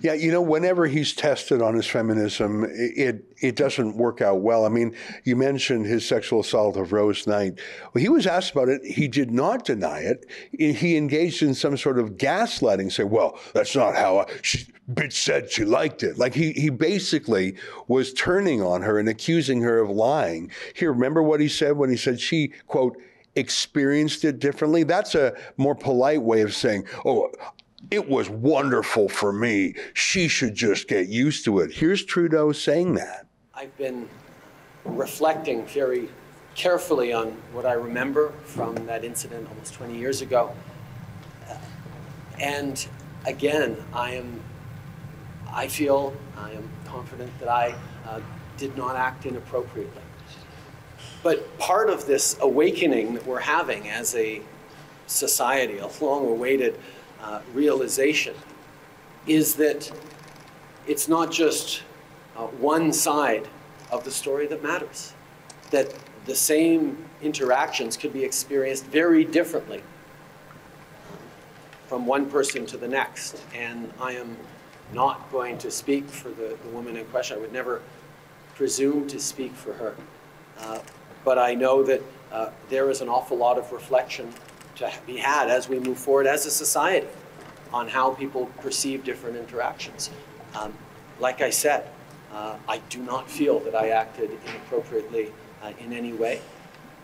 Yeah, 0.00 0.14
you 0.14 0.30
know, 0.30 0.42
whenever 0.42 0.86
he's 0.86 1.12
tested 1.12 1.62
on 1.62 1.74
his 1.74 1.86
feminism, 1.86 2.66
it 2.70 3.24
it 3.40 3.56
doesn't 3.56 3.96
work 3.96 4.20
out 4.20 4.40
well. 4.40 4.64
I 4.64 4.68
mean, 4.68 4.94
you 5.24 5.36
mentioned 5.36 5.86
his 5.86 6.06
sexual 6.06 6.40
assault 6.40 6.76
of 6.76 6.92
Rose 6.92 7.26
Knight. 7.26 7.58
Well, 7.92 8.00
he 8.02 8.08
was 8.08 8.26
asked 8.26 8.52
about 8.52 8.68
it. 8.68 8.84
He 8.84 9.08
did 9.08 9.30
not 9.30 9.64
deny 9.64 10.00
it. 10.00 10.26
He 10.52 10.96
engaged 10.96 11.42
in 11.42 11.54
some 11.54 11.76
sort 11.76 11.98
of 11.98 12.12
gaslighting, 12.12 12.92
say, 12.92 13.04
"Well, 13.04 13.38
that's 13.52 13.74
not 13.74 13.94
how 13.96 14.20
I, 14.20 14.26
she, 14.42 14.66
bitch 14.92 15.12
said 15.12 15.50
she 15.50 15.64
liked 15.64 16.02
it." 16.02 16.18
Like 16.18 16.34
he 16.34 16.52
he 16.52 16.70
basically 16.70 17.56
was 17.88 18.12
turning 18.12 18.62
on 18.62 18.82
her 18.82 18.98
and 18.98 19.08
accusing 19.08 19.62
her 19.62 19.78
of 19.78 19.90
lying. 19.90 20.50
Here, 20.74 20.92
remember 20.92 21.22
what 21.22 21.40
he 21.40 21.48
said 21.48 21.76
when 21.76 21.90
he 21.90 21.96
said 21.96 22.20
she 22.20 22.52
quote 22.66 22.96
experienced 23.36 24.24
it 24.24 24.38
differently. 24.38 24.84
That's 24.84 25.14
a 25.14 25.34
more 25.56 25.74
polite 25.74 26.22
way 26.22 26.42
of 26.42 26.54
saying, 26.54 26.84
"Oh, 27.04 27.30
it 27.94 28.08
was 28.08 28.28
wonderful 28.28 29.08
for 29.08 29.32
me. 29.32 29.74
She 29.94 30.26
should 30.26 30.54
just 30.54 30.88
get 30.88 31.08
used 31.08 31.44
to 31.44 31.60
it. 31.60 31.72
Here's 31.72 32.04
Trudeau 32.04 32.50
saying 32.50 32.94
that. 32.94 33.26
I've 33.54 33.76
been 33.78 34.08
reflecting 34.84 35.64
very 35.66 36.08
carefully 36.56 37.12
on 37.12 37.28
what 37.52 37.64
I 37.64 37.74
remember 37.74 38.32
from 38.44 38.74
that 38.86 39.04
incident 39.04 39.48
almost 39.48 39.74
20 39.74 39.96
years 39.96 40.22
ago. 40.22 40.54
And 42.40 42.84
again, 43.26 43.76
I 43.92 44.10
am, 44.14 44.40
I 45.52 45.68
feel, 45.68 46.14
I 46.36 46.50
am 46.50 46.68
confident 46.84 47.30
that 47.38 47.48
I 47.48 47.74
uh, 48.08 48.20
did 48.56 48.76
not 48.76 48.96
act 48.96 49.24
inappropriately. 49.24 50.02
But 51.22 51.58
part 51.58 51.88
of 51.88 52.06
this 52.06 52.36
awakening 52.40 53.14
that 53.14 53.24
we're 53.24 53.38
having 53.38 53.88
as 53.88 54.16
a 54.16 54.42
society, 55.06 55.78
a 55.78 55.88
long 56.00 56.26
awaited 56.28 56.78
uh, 57.24 57.40
realization 57.54 58.34
is 59.26 59.54
that 59.54 59.90
it's 60.86 61.08
not 61.08 61.32
just 61.32 61.82
uh, 62.36 62.46
one 62.46 62.92
side 62.92 63.48
of 63.90 64.04
the 64.04 64.10
story 64.10 64.46
that 64.46 64.62
matters, 64.62 65.14
that 65.70 65.94
the 66.26 66.34
same 66.34 67.02
interactions 67.22 67.96
could 67.96 68.12
be 68.12 68.22
experienced 68.22 68.84
very 68.86 69.24
differently 69.24 69.82
from 71.86 72.06
one 72.06 72.28
person 72.28 72.66
to 72.66 72.76
the 72.76 72.88
next. 72.88 73.42
And 73.54 73.92
I 74.00 74.12
am 74.12 74.36
not 74.92 75.30
going 75.32 75.56
to 75.58 75.70
speak 75.70 76.06
for 76.06 76.28
the, 76.28 76.56
the 76.62 76.68
woman 76.70 76.96
in 76.96 77.04
question. 77.06 77.38
I 77.38 77.40
would 77.40 77.52
never 77.52 77.80
presume 78.54 79.06
to 79.08 79.18
speak 79.18 79.54
for 79.54 79.72
her. 79.74 79.94
Uh, 80.58 80.80
but 81.24 81.38
I 81.38 81.54
know 81.54 81.82
that 81.82 82.02
uh, 82.30 82.50
there 82.68 82.90
is 82.90 83.00
an 83.00 83.08
awful 83.08 83.36
lot 83.36 83.58
of 83.58 83.72
reflection 83.72 84.32
to 84.76 84.92
be 85.06 85.16
had 85.16 85.48
as 85.50 85.68
we 85.68 85.78
move 85.78 85.98
forward 85.98 86.26
as 86.26 86.46
a 86.46 86.50
society 86.50 87.06
on 87.72 87.88
how 87.88 88.10
people 88.14 88.46
perceive 88.60 89.04
different 89.04 89.36
interactions. 89.36 90.10
Um, 90.54 90.72
like 91.18 91.40
I 91.40 91.50
said, 91.50 91.88
uh, 92.32 92.56
I 92.68 92.78
do 92.90 93.00
not 93.02 93.30
feel 93.30 93.60
that 93.60 93.74
I 93.74 93.90
acted 93.90 94.30
inappropriately 94.46 95.32
uh, 95.62 95.72
in 95.78 95.92
any 95.92 96.12
way, 96.12 96.40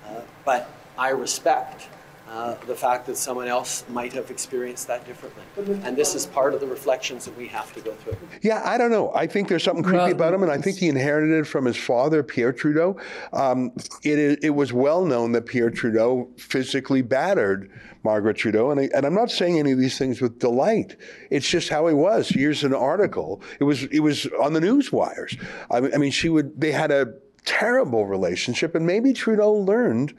uh, 0.07 0.21
but 0.45 0.71
I 0.99 1.11
respect 1.11 1.89
uh, 2.31 2.55
the 2.67 2.75
fact 2.75 3.07
that 3.07 3.17
someone 3.17 3.49
else 3.49 3.85
might 3.89 4.13
have 4.13 4.31
experienced 4.31 4.87
that 4.87 5.05
differently. 5.05 5.43
And 5.83 5.97
this 5.97 6.15
is 6.15 6.27
part 6.27 6.55
of 6.55 6.61
the 6.61 6.67
reflections 6.67 7.25
that 7.25 7.37
we 7.37 7.49
have 7.49 7.73
to 7.75 7.81
go 7.81 7.93
through. 7.93 8.17
Yeah, 8.41 8.63
I 8.65 8.79
don't 8.79 8.93
know. 8.93 9.13
I 9.15 9.27
think 9.27 9.49
there's 9.49 9.65
something 9.65 9.83
creepy 9.83 9.99
well, 9.99 10.13
about 10.13 10.35
him, 10.35 10.45
and 10.45 10.53
I 10.53 10.59
think 10.59 10.79
he 10.79 10.89
inherited 10.89 11.37
it 11.37 11.47
from 11.47 11.65
his 11.65 11.77
father, 11.77 12.23
Pierre 12.23 12.53
Trudeau. 12.53 12.97
Um, 13.33 13.73
it, 14.05 14.45
it 14.45 14.51
was 14.51 14.73
well 14.73 15.05
known 15.05 15.33
that 15.33 15.47
Pierre 15.47 15.71
Trudeau 15.71 16.29
physically 16.39 17.03
battered 17.03 17.69
Margaret 18.05 18.37
Trudeau, 18.37 18.71
and, 18.71 18.81
I, 18.81 18.89
and 18.95 19.05
I'm 19.05 19.15
not 19.15 19.33
saying 19.33 19.59
any 19.59 19.73
of 19.73 19.79
these 19.79 19.99
things 19.99 20.21
with 20.21 20.39
delight. 20.39 20.97
It's 21.31 21.49
just 21.49 21.69
how 21.69 21.89
he 21.89 21.95
was. 21.95 22.29
Here's 22.29 22.63
an 22.63 22.75
article. 22.75 23.43
It 23.59 23.65
was 23.65 23.83
it 23.85 24.01
was 24.01 24.27
on 24.41 24.53
the 24.53 24.61
news 24.61 24.93
wires. 24.93 25.37
I, 25.71 25.79
I 25.79 25.99
mean, 25.99 26.13
she 26.13 26.29
would. 26.29 26.59
They 26.59 26.71
had 26.71 26.93
a 26.93 27.13
terrible 27.45 28.07
relationship, 28.07 28.75
and 28.75 28.87
maybe 28.87 29.13
Trudeau 29.13 29.53
learned 29.53 30.17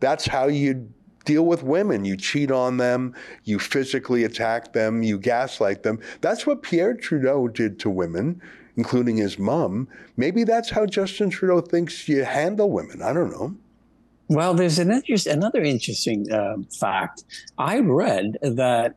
that's 0.00 0.26
how 0.26 0.48
you 0.48 0.92
deal 1.24 1.44
with 1.44 1.62
women. 1.62 2.04
You 2.04 2.16
cheat 2.16 2.50
on 2.50 2.76
them, 2.76 3.14
you 3.44 3.58
physically 3.58 4.24
attack 4.24 4.72
them, 4.72 5.02
you 5.02 5.18
gaslight 5.18 5.82
them. 5.82 6.00
That's 6.20 6.46
what 6.46 6.62
Pierre 6.62 6.94
Trudeau 6.94 7.48
did 7.48 7.78
to 7.80 7.90
women, 7.90 8.40
including 8.76 9.16
his 9.16 9.38
mom. 9.38 9.88
Maybe 10.16 10.44
that's 10.44 10.70
how 10.70 10.86
Justin 10.86 11.30
Trudeau 11.30 11.60
thinks 11.60 12.08
you 12.08 12.24
handle 12.24 12.70
women. 12.70 13.02
I 13.02 13.12
don't 13.12 13.30
know. 13.30 13.54
Well, 14.28 14.54
there's 14.54 14.78
an 14.78 14.90
interest, 14.90 15.26
another 15.26 15.62
interesting 15.62 16.30
uh, 16.32 16.56
fact. 16.78 17.24
I 17.58 17.80
read 17.80 18.38
that 18.40 18.96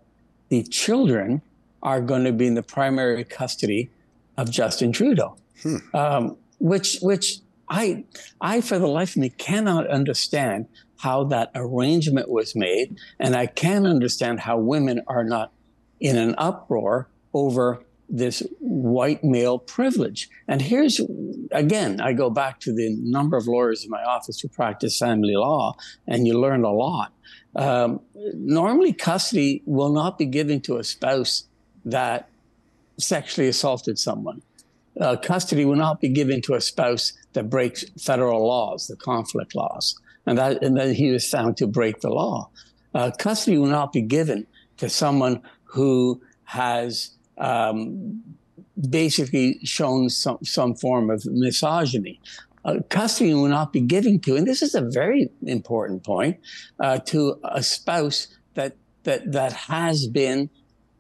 the 0.50 0.64
children 0.64 1.42
are 1.84 2.02
going 2.02 2.24
to 2.24 2.32
be 2.32 2.48
in 2.48 2.56
the 2.56 2.64
primary 2.64 3.24
custody 3.24 3.90
of 4.38 4.50
Justin 4.50 4.92
Trudeau, 4.92 5.36
hmm. 5.62 5.78
um, 5.94 6.38
which 6.60 7.00
which 7.02 7.40
I 7.70 8.06
I 8.40 8.62
for 8.62 8.80
the 8.80 8.88
life 8.88 9.12
of 9.12 9.18
me 9.18 9.30
cannot 9.30 9.88
understand 9.88 10.68
how 10.98 11.24
that 11.26 11.52
arrangement 11.56 12.30
was 12.30 12.56
made. 12.56 12.98
And 13.20 13.36
I 13.36 13.46
can 13.46 13.86
understand 13.86 14.42
how 14.42 14.58
women 14.58 15.02
are 15.08 15.24
not 15.24 15.52
in 16.00 16.18
an 16.18 16.36
uproar 16.38 17.08
over 17.34 17.84
this 18.10 18.42
white 18.60 19.24
male 19.24 19.60
privilege. 19.60 20.30
And 20.48 20.62
here's, 20.62 21.02
again, 21.52 22.00
I 22.00 22.14
go 22.14 22.30
back 22.30 22.60
to 22.62 22.74
the 22.74 22.96
number 23.02 23.36
of 23.36 23.48
lawyers 23.48 23.84
in 23.84 23.90
my 23.90 24.04
office 24.04 24.40
who 24.40 24.48
practice 24.48 24.98
family 24.98 25.36
law, 25.36 25.76
and 26.08 26.26
you 26.26 26.40
learn 26.40 26.64
a 26.64 26.72
lot. 26.72 27.12
Um, 27.56 28.00
normally, 28.34 28.94
custody 28.94 29.62
will 29.66 29.92
not 29.92 30.18
be 30.18 30.26
given 30.26 30.62
to 30.62 30.78
a 30.78 30.84
spouse 30.84 31.44
that 31.84 32.30
sexually 32.98 33.50
assaulted 33.50 34.00
someone. 34.00 34.42
Uh, 35.00 35.16
custody 35.18 35.66
will 35.66 35.76
not 35.76 36.00
be 36.00 36.10
given 36.10 36.42
to 36.42 36.54
a 36.54 36.62
spouse 36.62 37.14
that 37.34 37.50
breaks 37.50 37.84
federal 38.00 38.48
laws, 38.48 38.88
the 38.88 38.96
conflict 38.96 39.54
laws 39.54 40.00
and 40.28 40.38
that 40.38 40.64
and 40.64 40.78
then 40.78 40.94
he 40.94 41.10
was 41.10 41.28
found 41.28 41.58
to 41.58 41.66
break 41.66 42.02
the 42.02 42.10
law. 42.10 42.50
Uh, 42.94 43.10
custody 43.18 43.58
will 43.58 43.68
not 43.68 43.92
be 43.92 44.02
given 44.02 44.46
to 44.78 44.90
someone 44.90 45.42
who 45.64 46.22
has 46.44 47.12
um, 47.40 48.22
basically 48.90 49.60
shown 49.64 50.10
some 50.10 50.38
some 50.44 50.76
form 50.76 51.10
of 51.10 51.26
misogyny. 51.26 52.20
uh, 52.68 52.80
custody 52.90 53.34
will 53.34 53.48
not 53.48 53.72
be 53.72 53.80
given 53.80 54.20
to, 54.20 54.36
and 54.36 54.46
this 54.46 54.62
is 54.62 54.76
a 54.76 54.82
very 54.82 55.30
important 55.46 56.04
point, 56.04 56.38
uh, 56.80 57.00
to 57.00 57.40
a 57.44 57.64
spouse 57.64 58.28
that 58.56 58.76
that 59.04 59.32
that 59.32 59.54
has 59.54 60.08
been 60.08 60.50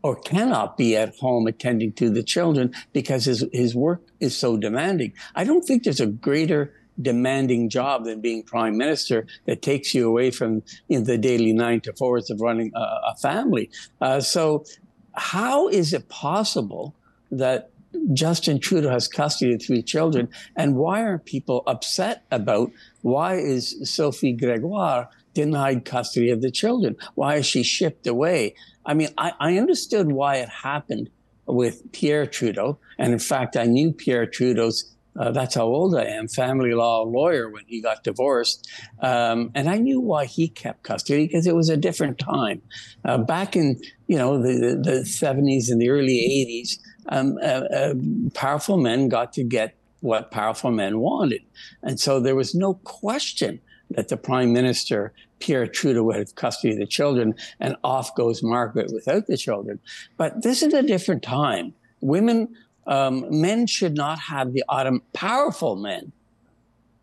or 0.01 0.15
cannot 0.15 0.77
be 0.77 0.95
at 0.95 1.15
home 1.17 1.47
attending 1.47 1.91
to 1.91 2.09
the 2.09 2.23
children 2.23 2.73
because 2.93 3.25
his 3.25 3.45
his 3.51 3.75
work 3.75 4.01
is 4.19 4.35
so 4.35 4.55
demanding. 4.55 5.11
I 5.35 5.43
don't 5.43 5.63
think 5.63 5.83
there's 5.83 5.99
a 5.99 6.07
greater 6.07 6.73
demanding 7.01 7.69
job 7.69 8.05
than 8.05 8.21
being 8.21 8.43
prime 8.43 8.77
minister 8.77 9.25
that 9.45 9.61
takes 9.61 9.93
you 9.93 10.07
away 10.07 10.31
from 10.31 10.63
know, 10.89 10.99
the 10.99 11.17
daily 11.17 11.53
nine 11.53 11.81
to 11.81 11.93
fours 11.93 12.29
of 12.29 12.41
running 12.41 12.71
a, 12.75 12.79
a 12.79 13.15
family. 13.21 13.69
Uh, 14.01 14.19
so, 14.19 14.65
how 15.13 15.67
is 15.67 15.93
it 15.93 16.09
possible 16.09 16.93
that 17.31 17.71
Justin 18.13 18.59
Trudeau 18.59 18.89
has 18.89 19.07
custody 19.07 19.53
of 19.53 19.61
three 19.61 19.81
children, 19.81 20.29
and 20.55 20.75
why 20.75 21.01
are 21.01 21.17
people 21.17 21.63
upset 21.67 22.23
about 22.31 22.71
why 23.01 23.35
is 23.35 23.77
Sophie 23.83 24.33
Gregoire 24.33 25.09
denied 25.33 25.85
custody 25.85 26.29
of 26.29 26.41
the 26.41 26.51
children? 26.51 26.95
Why 27.15 27.35
is 27.35 27.45
she 27.45 27.63
shipped 27.63 28.07
away? 28.07 28.55
I 28.85 28.93
mean, 28.93 29.09
I, 29.17 29.33
I 29.39 29.57
understood 29.57 30.11
why 30.11 30.37
it 30.37 30.49
happened 30.49 31.09
with 31.45 31.91
Pierre 31.91 32.25
Trudeau, 32.25 32.77
and 32.97 33.13
in 33.13 33.19
fact, 33.19 33.55
I 33.55 33.65
knew 33.65 33.91
Pierre 33.91 34.25
Trudeau's 34.25 34.93
uh, 35.17 35.31
that's 35.31 35.55
how 35.55 35.65
old 35.65 35.95
I 35.95 36.05
am, 36.05 36.27
family 36.27 36.73
law 36.73 37.01
lawyer 37.03 37.49
when 37.49 37.63
he 37.67 37.81
got 37.81 38.03
divorced. 38.03 38.69
Um, 39.01 39.51
and 39.55 39.69
I 39.69 39.77
knew 39.77 39.99
why 39.99 40.25
he 40.25 40.47
kept 40.47 40.83
custody 40.83 41.25
because 41.27 41.47
it 41.47 41.55
was 41.55 41.69
a 41.69 41.77
different 41.77 42.19
time. 42.19 42.61
Uh, 43.03 43.17
back 43.17 43.55
in, 43.55 43.81
you 44.07 44.17
know, 44.17 44.41
the, 44.41 44.53
the, 44.53 44.91
the 44.91 44.99
70s 45.01 45.69
and 45.69 45.81
the 45.81 45.89
early 45.89 46.45
80s, 46.49 46.79
um, 47.09 47.37
uh, 47.41 47.45
uh, 47.45 47.93
powerful 48.33 48.77
men 48.77 49.09
got 49.09 49.33
to 49.33 49.43
get 49.43 49.75
what 50.01 50.31
powerful 50.31 50.71
men 50.71 50.99
wanted. 50.99 51.41
And 51.81 51.99
so 51.99 52.19
there 52.19 52.35
was 52.35 52.53
no 52.53 52.75
question 52.75 53.59
that 53.91 54.09
the 54.09 54.17
prime 54.17 54.53
minister, 54.53 55.13
Pierre 55.39 55.65
Trudeau, 55.65 56.03
would 56.03 56.17
have 56.17 56.35
custody 56.35 56.73
of 56.73 56.79
the 56.79 56.85
children, 56.85 57.33
and 57.59 57.75
off 57.83 58.13
goes 58.15 58.43
Margaret 58.43 58.91
without 58.93 59.27
the 59.27 59.37
children. 59.37 59.79
But 60.17 60.43
this 60.43 60.61
is 60.61 60.73
a 60.73 60.83
different 60.83 61.23
time. 61.23 61.73
Women 62.01 62.49
um, 62.87 63.25
men 63.29 63.67
should 63.67 63.95
not 63.95 64.19
have 64.19 64.53
the 64.53 64.63
autumn, 64.69 65.01
powerful 65.13 65.75
men, 65.75 66.11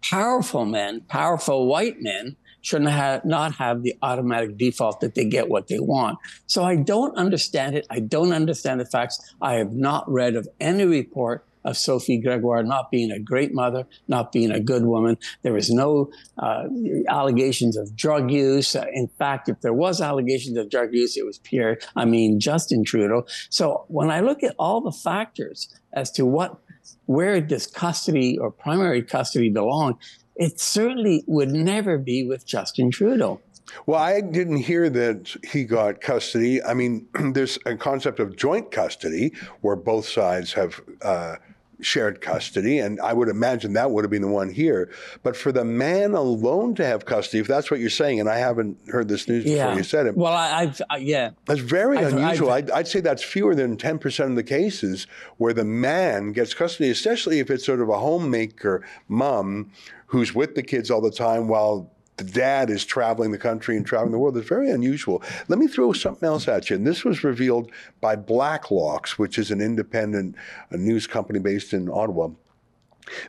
powerful 0.03 0.65
men, 0.65 1.03
powerful 1.03 1.67
white 1.67 2.01
men 2.01 2.37
should 2.63 2.83
not 2.83 2.93
have, 2.93 3.25
not 3.25 3.55
have 3.57 3.83
the 3.83 3.95
automatic 4.03 4.57
default 4.57 5.01
that 5.01 5.15
they 5.15 5.25
get 5.25 5.49
what 5.49 5.69
they 5.69 5.79
want. 5.79 6.19
So 6.47 6.65
I 6.65 6.77
don't 6.77 7.15
understand 7.17 7.77
it. 7.77 7.87
I 7.91 8.01
don't 8.01 8.33
understand 8.33 8.81
the 8.81 8.87
facts. 8.87 9.35
I 9.43 9.55
have 9.55 9.73
not 9.73 10.11
read 10.11 10.35
of 10.35 10.49
any 10.61 10.85
report 10.85 11.45
of 11.65 11.77
Sophie 11.77 12.19
Gregoire 12.19 12.63
not 12.63 12.91
being 12.91 13.11
a 13.11 13.19
great 13.19 13.55
mother, 13.55 13.87
not 14.09 14.33
being 14.33 14.51
a 14.51 14.61
good 14.61 14.85
woman. 14.85 15.17
There 15.43 15.53
was 15.53 15.71
no 15.71 16.11
uh, 16.39 16.65
allegations 17.09 17.77
of 17.77 17.97
drug 17.97 18.31
use. 18.31 18.75
In 18.75 19.09
fact, 19.19 19.49
if 19.49 19.61
there 19.61 19.73
was 19.73 20.01
allegations 20.01 20.57
of 20.57 20.71
drug 20.71 20.93
use, 20.93 21.17
it 21.17 21.25
was 21.25 21.39
Pierre, 21.39 21.79
I 21.97 22.05
mean, 22.05 22.41
Justin 22.41 22.85
Trudeau. 22.85 23.27
So 23.49 23.85
when 23.89 24.11
I 24.11 24.21
look 24.21 24.43
at 24.43 24.55
all 24.59 24.81
the 24.81 24.93
factors 24.93 25.75
as 25.93 26.11
to 26.13 26.27
what, 26.27 26.59
where 27.07 27.41
does 27.41 27.67
custody 27.67 28.39
or 28.39 28.51
primary 28.51 29.03
custody 29.03 29.51
belong, 29.51 29.99
it 30.37 30.61
certainly 30.61 31.23
would 31.27 31.51
never 31.51 31.99
be 31.99 32.25
with 32.25 32.47
Justin 32.47 32.91
Trudeau. 32.91 33.41
Well, 33.87 34.01
I 34.01 34.21
didn't 34.21 34.59
hear 34.59 34.91
that 34.91 35.35
he 35.51 35.65
got 35.65 36.01
custody. 36.01 36.63
I 36.63 36.75
mean, 36.75 37.07
there's 37.33 37.59
a 37.67 37.77
concept 37.77 38.21
of 38.21 38.37
joint 38.37 38.71
custody 38.71 39.33
where 39.61 39.77
both 39.77 40.07
sides 40.07 40.53
have 40.53 40.81
uh, 41.03 41.37
shared 41.85 42.21
custody, 42.21 42.79
and 42.79 43.01
I 43.01 43.13
would 43.13 43.29
imagine 43.29 43.75
that 43.75 43.91
would 43.91 44.05
have 44.05 44.11
been 44.11 44.23
the 44.23 44.29
one 44.29 44.51
here. 44.51 44.91
But 45.23 45.37
for 45.37 45.53
the 45.53 45.65
man 45.65 46.15
alone 46.15 46.75
to 46.77 46.85
have 46.85 47.05
custody, 47.05 47.41
if 47.41 47.47
that's 47.47 47.71
what 47.71 47.81
you're 47.81 47.91
saying, 47.91 48.21
and 48.21 48.29
I 48.29 48.39
haven't 48.39 48.79
heard 48.89 49.09
this 49.09 49.29
news 49.29 49.45
yeah. 49.45 49.67
before 49.67 49.79
you 49.79 49.85
said 49.85 50.07
it. 50.07 50.17
Well, 50.17 50.33
I, 50.33 50.67
have 50.67 50.81
yeah, 50.99 51.31
that's 51.47 51.61
very 51.61 51.99
I've, 51.99 52.13
unusual. 52.13 52.51
I've, 52.51 52.65
I'd, 52.65 52.71
I'd, 52.71 52.89
say 52.89 53.01
that's 53.01 53.23
fewer 53.23 53.55
than 53.55 53.77
ten 53.77 53.99
percent 53.99 54.31
of 54.31 54.37
the 54.37 54.43
cases 54.43 55.07
where 55.37 55.53
the 55.53 55.65
man 55.65 56.33
gets 56.33 56.55
custody, 56.55 56.91
especially 56.91 57.39
if 57.39 57.51
it's 57.51 57.65
sort 57.65 57.81
of 57.81 57.89
a 57.89 57.99
homemaker 57.99 58.85
mom 59.09 59.71
who's 60.07 60.35
with 60.35 60.55
the 60.55 60.63
kids 60.63 60.91
all 60.91 61.01
the 61.01 61.11
time 61.11 61.49
while 61.49 61.91
the 62.17 62.25
dad 62.25 62.71
is 62.71 62.85
traveling 62.85 63.33
the 63.33 63.39
country 63.39 63.77
and 63.77 63.85
traveling 63.85 64.13
the 64.13 64.19
world. 64.19 64.37
It's 64.37 64.49
very 64.49 64.71
unusual. 64.71 65.23
Let 65.49 65.59
me 65.59 65.67
throw 65.67 65.93
something 65.93 66.27
else 66.27 66.47
at 66.47 66.71
you. 66.71 66.77
And 66.77 66.87
this 66.87 67.05
was 67.05 67.25
revealed 67.25 67.73
by 68.01 68.17
Blacklock's, 68.17 69.19
which 69.19 69.39
is 69.39 69.51
an 69.51 69.61
independent 69.61 70.37
news 70.71 71.07
company 71.07 71.41
based 71.41 71.73
in 71.73 71.89
Ottawa. 71.91 72.31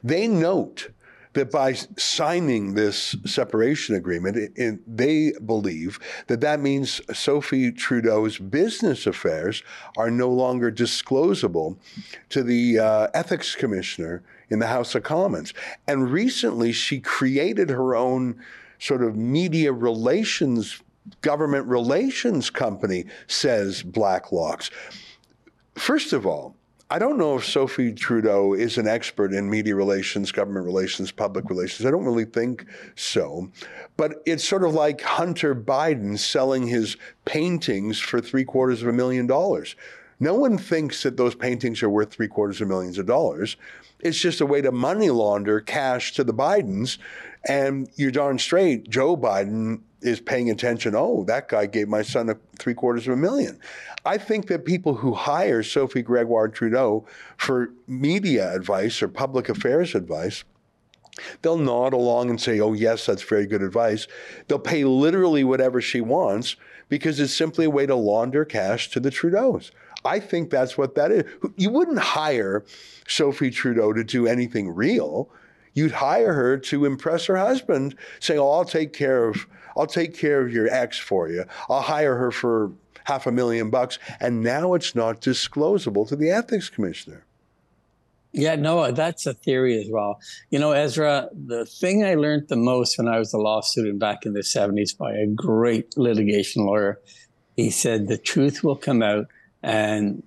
They 0.03 0.27
note 0.27 0.89
that 1.33 1.51
by 1.51 1.73
signing 1.73 2.75
this 2.75 3.15
separation 3.25 3.93
agreement, 3.95 4.37
it, 4.37 4.51
it, 4.55 4.97
they 4.97 5.33
believe 5.45 5.99
that 6.27 6.39
that 6.41 6.61
means 6.61 7.01
Sophie 7.13 7.71
Trudeau's 7.71 8.37
business 8.37 9.05
affairs 9.05 9.61
are 9.97 10.09
no 10.09 10.29
longer 10.29 10.71
disclosable 10.71 11.77
to 12.29 12.41
the 12.41 12.79
uh, 12.79 13.07
ethics 13.13 13.53
commissioner 13.53 14.23
in 14.49 14.59
the 14.59 14.67
House 14.67 14.95
of 14.95 15.03
Commons. 15.03 15.53
And 15.87 16.09
recently, 16.09 16.71
she 16.71 17.01
created 17.01 17.69
her 17.69 17.95
own 17.95 18.41
sort 18.79 19.03
of 19.03 19.15
media 19.15 19.71
relations, 19.71 20.81
government 21.21 21.67
relations 21.67 22.49
company, 22.49 23.05
says 23.27 23.83
Blacklock's. 23.83 24.71
First 25.75 26.13
of 26.13 26.25
all, 26.25 26.55
I 26.87 26.99
don't 26.99 27.17
know 27.17 27.35
if 27.35 27.43
Sophie 27.43 27.93
Trudeau 27.93 28.53
is 28.53 28.77
an 28.77 28.87
expert 28.87 29.33
in 29.33 29.49
media 29.49 29.75
relations, 29.75 30.31
government 30.31 30.67
relations, 30.67 31.11
public 31.11 31.49
relations. 31.49 31.83
I 31.83 31.89
don't 31.89 32.05
really 32.05 32.25
think 32.25 32.67
so. 32.95 33.49
But 33.97 34.21
it's 34.27 34.47
sort 34.47 34.63
of 34.63 34.75
like 34.75 35.01
Hunter 35.01 35.55
Biden 35.55 36.19
selling 36.19 36.67
his 36.67 36.95
paintings 37.25 37.99
for 37.99 38.21
three 38.21 38.43
quarters 38.45 38.83
of 38.83 38.87
a 38.87 38.93
million 38.93 39.25
dollars. 39.25 39.75
No 40.19 40.35
one 40.35 40.59
thinks 40.59 41.01
that 41.01 41.17
those 41.17 41.33
paintings 41.33 41.81
are 41.81 41.89
worth 41.89 42.11
three 42.11 42.27
quarters 42.27 42.61
of 42.61 42.67
millions 42.67 42.99
of 42.99 43.07
dollars. 43.07 43.57
It's 43.99 44.19
just 44.19 44.39
a 44.39 44.45
way 44.45 44.61
to 44.61 44.71
money 44.71 45.09
launder 45.09 45.61
cash 45.61 46.13
to 46.13 46.23
the 46.23 46.33
Bidens 46.33 46.99
and 47.47 47.89
you're 47.95 48.11
darn 48.11 48.39
straight, 48.39 48.89
Joe 48.89 49.15
Biden 49.15 49.81
is 50.01 50.19
paying 50.19 50.49
attention. 50.49 50.93
Oh, 50.95 51.23
that 51.25 51.47
guy 51.47 51.65
gave 51.65 51.87
my 51.87 52.01
son 52.01 52.29
a 52.29 52.37
three 52.59 52.73
quarters 52.73 53.07
of 53.07 53.13
a 53.13 53.17
million. 53.17 53.59
I 54.05 54.17
think 54.17 54.47
that 54.47 54.65
people 54.65 54.95
who 54.95 55.13
hire 55.13 55.63
Sophie 55.63 56.03
Gregoire 56.03 56.47
Trudeau 56.47 57.07
for 57.37 57.71
media 57.87 58.53
advice 58.53 59.01
or 59.01 59.07
public 59.07 59.49
affairs 59.49 59.95
advice, 59.95 60.43
they'll 61.41 61.57
nod 61.57 61.93
along 61.93 62.29
and 62.29 62.39
say, 62.39 62.59
oh, 62.59 62.73
yes, 62.73 63.05
that's 63.05 63.23
very 63.23 63.47
good 63.47 63.63
advice. 63.63 64.07
They'll 64.47 64.59
pay 64.59 64.83
literally 64.85 65.43
whatever 65.43 65.81
she 65.81 66.01
wants 66.01 66.55
because 66.87 67.19
it's 67.19 67.33
simply 67.33 67.65
a 67.65 67.69
way 67.69 67.87
to 67.87 67.95
launder 67.95 68.45
cash 68.45 68.89
to 68.91 68.99
the 68.99 69.09
Trudeaus. 69.09 69.71
I 70.03 70.19
think 70.19 70.51
that's 70.51 70.77
what 70.77 70.93
that 70.95 71.11
is. 71.11 71.23
You 71.57 71.71
wouldn't 71.71 71.97
hire 71.97 72.63
Sophie 73.07 73.49
Trudeau 73.49 73.91
to 73.91 74.03
do 74.03 74.27
anything 74.27 74.69
real 74.69 75.29
you'd 75.75 75.91
hire 75.91 76.33
her 76.33 76.57
to 76.57 76.85
impress 76.85 77.25
her 77.25 77.37
husband, 77.37 77.95
saying, 78.19 78.39
"Oh, 78.39 78.49
I'll 78.49 78.65
take 78.65 78.93
care 78.93 79.27
of 79.27 79.45
I'll 79.77 79.85
take 79.85 80.17
care 80.17 80.41
of 80.41 80.51
your 80.51 80.67
ex 80.69 80.97
for 80.97 81.29
you. 81.29 81.43
I'll 81.69 81.81
hire 81.81 82.15
her 82.15 82.31
for 82.31 82.71
half 83.03 83.27
a 83.27 83.31
million 83.31 83.69
bucks." 83.69 83.99
And 84.19 84.41
now 84.41 84.73
it's 84.73 84.95
not 84.95 85.21
disclosable 85.21 86.07
to 86.07 86.15
the 86.15 86.31
ethics 86.31 86.69
commissioner. 86.69 87.25
Yeah, 88.37 88.55
no, 88.55 88.91
that's 88.91 89.25
a 89.25 89.33
theory 89.33 89.79
as 89.79 89.87
well. 89.89 90.19
You 90.49 90.59
know, 90.59 90.71
Ezra, 90.71 91.29
the 91.31 91.65
thing 91.65 92.03
I 92.03 92.15
learned 92.15 92.49
the 92.49 92.57
most 92.57 92.97
when 92.97 93.07
I 93.07 93.17
was 93.17 93.33
a 93.33 93.37
law 93.37 93.61
student 93.61 93.97
back 93.97 94.25
in 94.25 94.33
the 94.33 94.41
70s 94.41 94.91
by 94.97 95.13
a 95.13 95.25
great 95.25 95.97
litigation 95.97 96.65
lawyer, 96.65 96.99
he 97.55 97.69
said 97.69 98.07
the 98.07 98.17
truth 98.17 98.61
will 98.61 98.75
come 98.75 99.01
out 99.01 99.27
and 99.63 100.21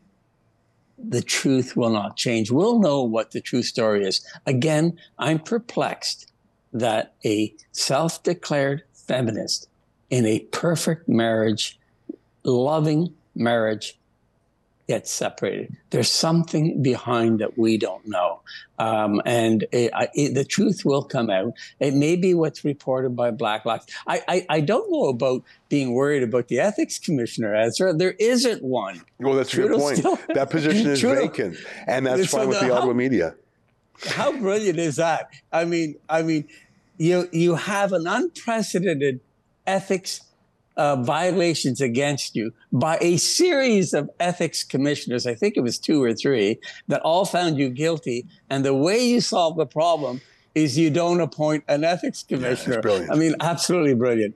the 0.99 1.23
truth 1.23 1.77
will 1.77 1.91
not 1.91 2.17
change. 2.17 2.51
We'll 2.51 2.79
know 2.79 3.03
what 3.03 3.31
the 3.31 3.41
true 3.41 3.63
story 3.63 4.05
is. 4.05 4.25
Again, 4.47 4.99
I'm 5.19 5.39
perplexed 5.39 6.33
that 6.73 7.15
a 7.25 7.55
self 7.73 8.23
declared 8.23 8.83
feminist 8.93 9.69
in 10.11 10.27
a 10.27 10.41
perfect 10.41 11.09
marriage, 11.09 11.79
loving 12.45 13.15
marriage, 13.35 13.99
get 14.89 15.07
separated. 15.07 15.77
There's 15.91 16.11
something 16.11 16.83
behind 16.83 17.41
that 17.41 17.59
we 17.59 17.77
don't 17.77 18.07
know. 18.07 18.41
Um, 18.79 19.21
and 19.27 19.67
it, 19.71 19.93
it, 20.15 20.35
the 20.35 20.45
truth 20.45 20.85
will 20.85 21.03
come 21.03 21.29
out. 21.29 21.53
It 21.79 21.93
may 21.95 22.17
be 22.17 22.33
what's 22.33 22.65
reported 22.65 23.15
by 23.15 23.31
Blacklock. 23.31 23.89
I, 24.07 24.23
I, 24.27 24.47
I, 24.49 24.61
don't 24.61 24.91
know 24.91 25.09
about 25.09 25.43
being 25.69 25.93
worried 25.93 26.23
about 26.23 26.49
the 26.49 26.61
ethics 26.61 26.99
commissioner, 26.99 27.55
Ezra. 27.55 27.93
There 27.93 28.15
isn't 28.19 28.63
one. 28.63 29.03
Well, 29.19 29.35
that's 29.35 29.51
Trudeau 29.51 29.75
a 29.75 29.77
good 29.77 29.81
point. 29.81 29.99
Still, 29.99 30.19
that 30.35 30.49
position 30.51 30.87
is 30.87 31.01
Trudeau, 31.01 31.23
vacant, 31.23 31.59
and 31.87 32.07
that's 32.07 32.31
so 32.31 32.39
fine 32.39 32.49
with 32.49 32.61
the, 32.61 32.67
the 32.67 32.75
Ottawa 32.75 32.95
media. 32.95 33.35
How 34.07 34.33
brilliant 34.33 34.79
is 34.79 34.97
that? 34.97 35.29
I 35.53 35.65
mean, 35.65 35.97
I 36.09 36.23
mean, 36.23 36.49
you 36.99 37.29
you 37.33 37.57
have 37.57 37.93
an 37.93 38.07
unprecedented 38.07 39.21
ethics 39.67 40.21
uh, 40.79 40.97
violations 40.97 41.81
against 41.81 42.35
you 42.35 42.53
by 42.73 42.97
a 43.01 43.17
series 43.19 43.93
of 43.93 44.09
ethics 44.21 44.65
commissioners. 44.65 45.27
I 45.27 45.35
think 45.35 45.57
it 45.57 45.61
was 45.61 45.79
two 45.79 46.03
or 46.03 46.15
three 46.15 46.59
that 46.87 47.03
all 47.03 47.25
found 47.25 47.59
you 47.59 47.69
guilty. 47.69 48.27
And 48.49 48.65
the 48.65 48.75
way 48.75 49.05
you 49.05 49.21
solve 49.21 49.57
the 49.57 49.67
problem 49.67 50.21
is 50.55 50.79
you 50.79 50.91
don't 50.91 51.21
appoint 51.21 51.65
an 51.69 51.85
ethics 51.85 52.23
commissioner. 52.23 52.81
Yeah, 52.85 53.09
I 53.11 53.17
mean, 53.17 53.35
absolutely 53.41 53.95
brilliant. 53.95 54.35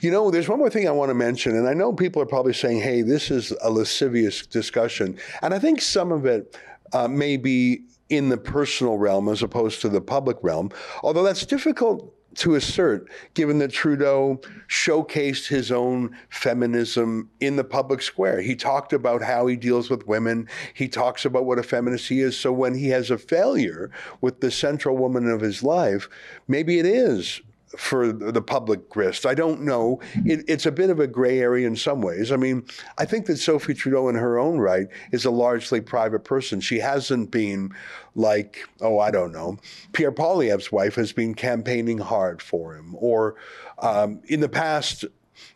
You 0.00 0.10
know, 0.10 0.30
there's 0.30 0.48
one 0.48 0.58
more 0.58 0.70
thing 0.70 0.88
I 0.88 0.90
want 0.90 1.10
to 1.10 1.14
mention, 1.14 1.54
and 1.56 1.68
I 1.68 1.74
know 1.74 1.92
people 1.92 2.22
are 2.22 2.26
probably 2.26 2.54
saying, 2.54 2.80
hey, 2.80 3.02
this 3.02 3.30
is 3.30 3.52
a 3.62 3.70
lascivious 3.70 4.46
discussion. 4.46 5.18
And 5.42 5.52
I 5.52 5.58
think 5.58 5.82
some 5.82 6.12
of 6.12 6.24
it 6.24 6.56
uh, 6.92 7.08
may 7.08 7.36
be 7.36 7.84
in 8.08 8.28
the 8.28 8.38
personal 8.38 8.96
realm 8.96 9.28
as 9.28 9.42
opposed 9.42 9.80
to 9.82 9.88
the 9.88 10.00
public 10.00 10.36
realm, 10.42 10.70
although 11.02 11.22
that's 11.22 11.44
difficult 11.44 12.14
to 12.36 12.54
assert, 12.54 13.10
given 13.34 13.58
that 13.58 13.72
Trudeau 13.72 14.40
showcased 14.68 15.48
his 15.48 15.72
own 15.72 16.16
feminism 16.28 17.30
in 17.40 17.56
the 17.56 17.64
public 17.64 18.02
square. 18.02 18.40
He 18.40 18.54
talked 18.54 18.92
about 18.92 19.22
how 19.22 19.46
he 19.46 19.56
deals 19.56 19.90
with 19.90 20.06
women. 20.06 20.48
He 20.74 20.88
talks 20.88 21.24
about 21.24 21.44
what 21.44 21.58
a 21.58 21.62
feminist 21.62 22.08
he 22.08 22.20
is. 22.20 22.38
So 22.38 22.52
when 22.52 22.74
he 22.74 22.88
has 22.88 23.10
a 23.10 23.18
failure 23.18 23.90
with 24.20 24.40
the 24.40 24.50
central 24.50 24.96
woman 24.96 25.28
of 25.28 25.40
his 25.40 25.62
life, 25.62 26.08
maybe 26.46 26.78
it 26.78 26.86
is 26.86 27.40
for 27.76 28.12
the 28.12 28.42
public 28.42 28.88
grist. 28.88 29.24
I 29.24 29.34
don't 29.34 29.62
know. 29.62 30.00
It, 30.24 30.44
it's 30.48 30.66
a 30.66 30.72
bit 30.72 30.90
of 30.90 30.98
a 30.98 31.06
gray 31.06 31.38
area 31.38 31.66
in 31.68 31.76
some 31.76 32.02
ways. 32.02 32.32
I 32.32 32.36
mean, 32.36 32.64
I 32.98 33.04
think 33.04 33.26
that 33.26 33.36
Sophie 33.36 33.74
Trudeau, 33.74 34.08
in 34.08 34.16
her 34.16 34.38
own 34.38 34.58
right, 34.58 34.88
is 35.12 35.24
a 35.24 35.30
largely 35.30 35.80
private 35.80 36.24
person. 36.24 36.60
She 36.60 36.80
hasn't 36.80 37.30
been 37.30 37.72
like, 38.16 38.68
oh, 38.80 38.98
I 38.98 39.12
don't 39.12 39.30
know, 39.30 39.58
Pierre 39.92 40.10
Poilievre's 40.10 40.72
wife 40.72 40.96
has 40.96 41.12
been 41.12 41.34
campaigning 41.34 41.98
hard 41.98 42.42
for 42.42 42.74
him, 42.74 42.96
or 42.98 43.36
um, 43.78 44.20
in 44.26 44.40
the 44.40 44.48
past. 44.48 45.04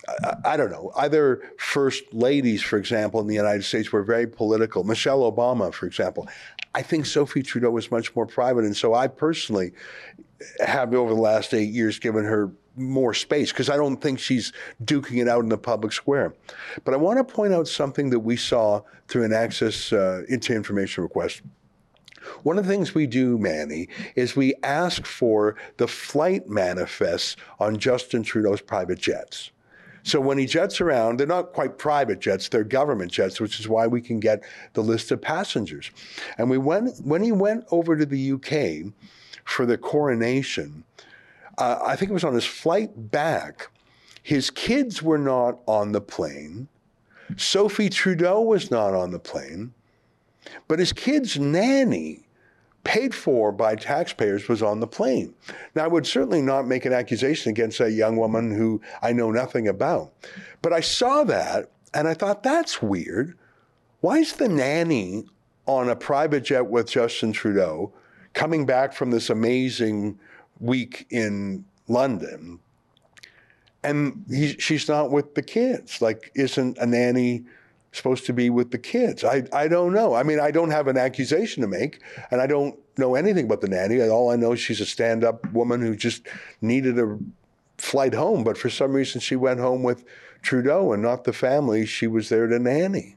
I, 0.08 0.52
I 0.52 0.56
don't 0.56 0.70
know. 0.70 0.92
Other 0.94 1.42
first 1.58 2.04
ladies, 2.12 2.62
for 2.62 2.78
example, 2.78 3.20
in 3.20 3.26
the 3.26 3.34
United 3.34 3.64
States 3.64 3.92
were 3.92 4.04
very 4.04 4.26
political. 4.26 4.84
Michelle 4.84 5.30
Obama, 5.30 5.74
for 5.74 5.86
example. 5.86 6.28
I 6.76 6.82
think 6.82 7.06
Sophie 7.06 7.42
Trudeau 7.42 7.70
was 7.70 7.90
much 7.90 8.14
more 8.16 8.26
private. 8.26 8.64
And 8.64 8.76
so 8.76 8.94
I 8.94 9.06
personally, 9.08 9.72
have 10.64 10.94
over 10.94 11.14
the 11.14 11.20
last 11.20 11.54
eight 11.54 11.70
years 11.70 11.98
given 11.98 12.24
her 12.24 12.52
more 12.76 13.14
space 13.14 13.52
because 13.52 13.70
I 13.70 13.76
don't 13.76 13.98
think 13.98 14.18
she's 14.18 14.52
duking 14.82 15.20
it 15.20 15.28
out 15.28 15.42
in 15.42 15.48
the 15.48 15.58
public 15.58 15.92
square. 15.92 16.34
But 16.84 16.94
I 16.94 16.96
want 16.96 17.18
to 17.18 17.34
point 17.34 17.52
out 17.52 17.68
something 17.68 18.10
that 18.10 18.20
we 18.20 18.36
saw 18.36 18.82
through 19.08 19.24
an 19.24 19.32
access 19.32 19.92
uh, 19.92 20.22
into 20.28 20.54
information 20.54 21.02
request. 21.02 21.42
One 22.42 22.58
of 22.58 22.64
the 22.64 22.70
things 22.70 22.94
we 22.94 23.06
do, 23.06 23.38
Manny, 23.38 23.88
is 24.16 24.34
we 24.34 24.54
ask 24.62 25.04
for 25.04 25.56
the 25.76 25.86
flight 25.86 26.48
manifests 26.48 27.36
on 27.60 27.78
Justin 27.78 28.22
Trudeau's 28.22 28.62
private 28.62 28.98
jets. 28.98 29.50
So 30.04 30.20
when 30.20 30.36
he 30.36 30.44
jets 30.44 30.82
around, 30.82 31.18
they're 31.18 31.26
not 31.26 31.54
quite 31.54 31.78
private 31.78 32.20
jets, 32.20 32.48
they're 32.48 32.62
government 32.62 33.10
jets, 33.10 33.40
which 33.40 33.58
is 33.58 33.68
why 33.68 33.86
we 33.86 34.02
can 34.02 34.20
get 34.20 34.42
the 34.74 34.82
list 34.82 35.10
of 35.10 35.22
passengers. 35.22 35.90
And 36.36 36.50
we 36.50 36.58
went 36.58 36.98
when 36.98 37.22
he 37.22 37.32
went 37.32 37.64
over 37.70 37.96
to 37.96 38.04
the 38.04 38.32
UK, 38.32 38.92
for 39.44 39.66
the 39.66 39.78
coronation, 39.78 40.84
uh, 41.58 41.78
I 41.84 41.96
think 41.96 42.10
it 42.10 42.14
was 42.14 42.24
on 42.24 42.34
his 42.34 42.44
flight 42.44 43.10
back, 43.10 43.70
his 44.22 44.50
kids 44.50 45.02
were 45.02 45.18
not 45.18 45.60
on 45.66 45.92
the 45.92 46.00
plane. 46.00 46.68
Sophie 47.36 47.88
Trudeau 47.88 48.40
was 48.40 48.70
not 48.70 48.94
on 48.94 49.10
the 49.10 49.18
plane, 49.18 49.72
but 50.68 50.78
his 50.78 50.92
kid's 50.92 51.38
nanny, 51.38 52.26
paid 52.84 53.14
for 53.14 53.50
by 53.50 53.76
taxpayers, 53.76 54.48
was 54.48 54.62
on 54.62 54.80
the 54.80 54.86
plane. 54.86 55.34
Now, 55.74 55.84
I 55.84 55.88
would 55.88 56.06
certainly 56.06 56.42
not 56.42 56.66
make 56.66 56.84
an 56.84 56.92
accusation 56.92 57.50
against 57.50 57.80
a 57.80 57.90
young 57.90 58.16
woman 58.16 58.54
who 58.54 58.80
I 59.02 59.12
know 59.12 59.30
nothing 59.30 59.68
about, 59.68 60.12
but 60.60 60.72
I 60.72 60.80
saw 60.80 61.24
that 61.24 61.70
and 61.94 62.08
I 62.08 62.14
thought, 62.14 62.42
that's 62.42 62.82
weird. 62.82 63.38
Why 64.00 64.18
is 64.18 64.34
the 64.34 64.48
nanny 64.48 65.24
on 65.66 65.88
a 65.88 65.96
private 65.96 66.44
jet 66.44 66.66
with 66.66 66.90
Justin 66.90 67.32
Trudeau? 67.32 67.92
Coming 68.34 68.66
back 68.66 68.92
from 68.92 69.10
this 69.10 69.30
amazing 69.30 70.18
week 70.60 71.06
in 71.10 71.64
London, 71.88 72.60
and 73.82 74.24
he, 74.28 74.56
she's 74.58 74.88
not 74.88 75.10
with 75.10 75.34
the 75.34 75.42
kids. 75.42 76.02
Like, 76.02 76.30
isn't 76.34 76.78
a 76.78 76.86
nanny 76.86 77.44
supposed 77.92 78.26
to 78.26 78.32
be 78.32 78.50
with 78.50 78.70
the 78.70 78.78
kids? 78.78 79.24
I, 79.24 79.44
I 79.52 79.68
don't 79.68 79.92
know. 79.92 80.14
I 80.14 80.22
mean, 80.22 80.40
I 80.40 80.50
don't 80.50 80.70
have 80.70 80.88
an 80.88 80.96
accusation 80.96 81.62
to 81.62 81.68
make, 81.68 82.00
and 82.30 82.40
I 82.40 82.46
don't 82.46 82.78
know 82.98 83.14
anything 83.14 83.46
about 83.46 83.60
the 83.60 83.68
nanny. 83.68 84.00
All 84.02 84.30
I 84.30 84.36
know 84.36 84.52
is 84.52 84.60
she's 84.60 84.80
a 84.80 84.86
stand 84.86 85.24
up 85.24 85.50
woman 85.52 85.80
who 85.80 85.96
just 85.96 86.26
needed 86.60 86.98
a 86.98 87.18
flight 87.78 88.14
home, 88.14 88.44
but 88.44 88.58
for 88.58 88.70
some 88.70 88.92
reason 88.92 89.20
she 89.20 89.36
went 89.36 89.60
home 89.60 89.82
with 89.82 90.04
Trudeau 90.42 90.92
and 90.92 91.02
not 91.02 91.24
the 91.24 91.32
family 91.32 91.86
she 91.86 92.06
was 92.06 92.28
there 92.28 92.46
to 92.46 92.58
nanny. 92.58 93.16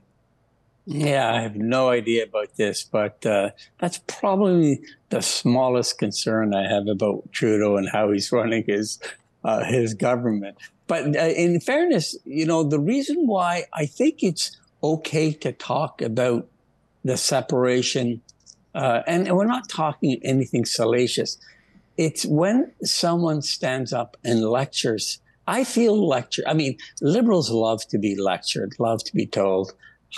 Yeah, 0.89 1.33
I 1.33 1.41
have 1.41 1.57
no 1.57 1.89
idea 1.89 2.23
about 2.23 2.55
this, 2.55 2.85
but 2.85 3.25
uh, 3.25 3.49
that's 3.77 3.99
probably 4.07 4.79
the 5.09 5.21
smallest 5.21 5.99
concern 5.99 6.55
I 6.55 6.65
have 6.65 6.87
about 6.87 7.29
Trudeau 7.33 7.75
and 7.75 7.89
how 7.89 8.13
he's 8.13 8.31
running 8.31 8.63
his 8.65 8.97
uh, 9.43 9.65
his 9.65 9.93
government. 9.93 10.57
But 10.87 11.17
uh, 11.17 11.27
in 11.27 11.59
fairness, 11.59 12.15
you 12.23 12.45
know, 12.45 12.63
the 12.63 12.79
reason 12.79 13.27
why 13.27 13.65
I 13.73 13.85
think 13.85 14.23
it's 14.23 14.55
okay 14.81 15.33
to 15.33 15.51
talk 15.51 16.01
about 16.01 16.47
the 17.03 17.17
separation, 17.17 18.21
uh, 18.73 19.01
and, 19.05 19.27
and 19.27 19.35
we're 19.35 19.45
not 19.45 19.67
talking 19.67 20.21
anything 20.23 20.63
salacious. 20.63 21.37
It's 21.97 22.25
when 22.25 22.71
someone 22.81 23.41
stands 23.41 23.91
up 23.91 24.15
and 24.23 24.41
lectures. 24.41 25.19
I 25.47 25.65
feel 25.65 26.07
lecture. 26.07 26.43
I 26.47 26.53
mean, 26.53 26.77
liberals 27.01 27.51
love 27.51 27.85
to 27.89 27.97
be 27.97 28.15
lectured, 28.15 28.75
love 28.79 29.03
to 29.03 29.13
be 29.13 29.25
told 29.25 29.73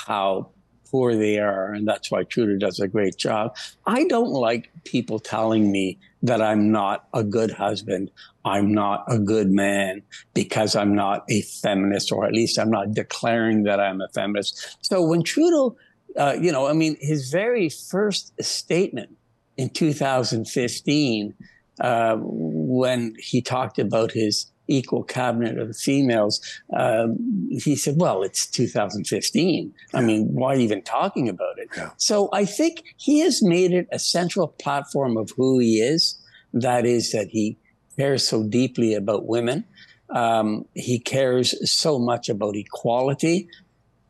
how 0.05 0.49
poor 0.89 1.15
they 1.15 1.39
are, 1.39 1.73
and 1.73 1.87
that's 1.87 2.11
why 2.11 2.23
Trudeau 2.23 2.57
does 2.57 2.79
a 2.79 2.87
great 2.87 3.17
job. 3.17 3.55
I 3.85 4.05
don't 4.05 4.31
like 4.31 4.71
people 4.83 5.19
telling 5.19 5.71
me 5.71 5.99
that 6.21 6.41
I'm 6.41 6.71
not 6.71 7.07
a 7.13 7.23
good 7.23 7.51
husband, 7.51 8.11
I'm 8.43 8.73
not 8.73 9.03
a 9.07 9.19
good 9.19 9.51
man 9.51 10.01
because 10.33 10.75
I'm 10.75 10.95
not 10.95 11.23
a 11.29 11.41
feminist, 11.41 12.11
or 12.11 12.25
at 12.25 12.33
least 12.33 12.59
I'm 12.59 12.71
not 12.71 12.93
declaring 12.93 13.63
that 13.63 13.79
I'm 13.79 14.01
a 14.01 14.09
feminist. 14.09 14.77
So 14.81 15.03
when 15.03 15.23
Trudeau, 15.23 15.77
uh, 16.17 16.35
you 16.39 16.51
know, 16.51 16.67
I 16.67 16.73
mean, 16.73 16.97
his 16.99 17.29
very 17.29 17.69
first 17.69 18.33
statement 18.43 19.15
in 19.57 19.69
2015, 19.69 21.33
uh, 21.79 22.17
when 22.19 23.15
he 23.17 23.41
talked 23.41 23.79
about 23.79 24.11
his 24.11 24.51
equal 24.69 25.03
cabinet 25.03 25.57
of 25.57 25.75
females, 25.75 26.39
um, 26.73 27.17
he 27.51 27.75
said, 27.75 27.95
well, 27.97 28.23
it's 28.23 28.45
2015. 28.47 29.73
Yeah. 29.93 29.99
I 29.99 30.01
mean, 30.01 30.33
why 30.33 30.55
even 30.55 30.81
talking 30.81 31.27
about 31.27 31.57
it? 31.57 31.69
Yeah. 31.75 31.89
So 31.97 32.29
I 32.31 32.45
think 32.45 32.83
he 32.97 33.19
has 33.19 33.41
made 33.41 33.73
it 33.73 33.87
a 33.91 33.99
central 33.99 34.47
platform 34.47 35.17
of 35.17 35.31
who 35.35 35.59
he 35.59 35.81
is. 35.81 36.15
That 36.53 36.85
is 36.85 37.11
that 37.11 37.29
he 37.29 37.57
cares 37.97 38.27
so 38.27 38.43
deeply 38.43 38.93
about 38.93 39.25
women. 39.25 39.65
Um, 40.09 40.65
he 40.73 40.99
cares 40.99 41.53
so 41.69 41.99
much 41.99 42.29
about 42.29 42.55
equality. 42.55 43.49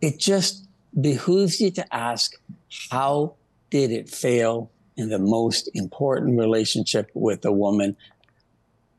It 0.01 0.19
just 0.19 0.67
behooves 0.99 1.59
you 1.59 1.71
to 1.71 1.95
ask, 1.95 2.35
how 2.91 3.35
did 3.69 3.91
it 3.91 4.09
fail 4.09 4.71
in 4.95 5.09
the 5.09 5.19
most 5.19 5.69
important 5.73 6.37
relationship 6.37 7.09
with 7.13 7.45
a 7.45 7.51
woman 7.51 7.95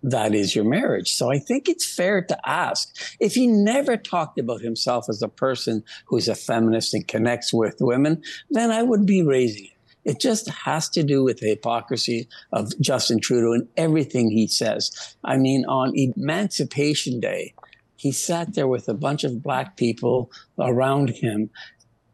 that 0.03 0.35
is 0.35 0.55
your 0.55 0.65
marriage. 0.65 1.13
So 1.13 1.31
I 1.31 1.39
think 1.39 1.69
it's 1.69 1.95
fair 1.95 2.23
to 2.23 2.49
ask 2.49 2.95
if 3.21 3.35
he 3.35 3.47
never 3.47 3.97
talked 3.97 4.39
about 4.39 4.61
himself 4.61 5.09
as 5.09 5.23
a 5.23 5.29
person 5.29 5.85
who's 6.07 6.29
a 6.29 6.35
feminist 6.35 6.95
and 6.95 7.07
connects 7.07 7.53
with 7.53 7.77
women, 7.81 8.23
then 8.51 8.71
I 8.71 8.83
would 8.83 9.07
be 9.07 9.23
raising 9.23 9.67
it. 9.67 9.71
It 10.03 10.19
just 10.19 10.49
has 10.49 10.89
to 10.91 11.03
do 11.03 11.23
with 11.23 11.41
the 11.41 11.51
hypocrisy 11.51 12.27
of 12.53 12.73
Justin 12.81 13.21
Trudeau 13.21 13.53
and 13.53 13.69
everything 13.77 14.31
he 14.31 14.47
says. 14.47 15.15
I 15.25 15.37
mean, 15.37 15.67
on 15.67 15.93
Emancipation 15.95 17.21
Day, 17.21 17.53
he 17.97 18.13
sat 18.13 18.55
there 18.55 18.67
with 18.67 18.89
a 18.89 18.95
bunch 18.95 19.25
of 19.25 19.43
black 19.43 19.77
people 19.77 20.31
around 20.59 21.11
him 21.11 21.51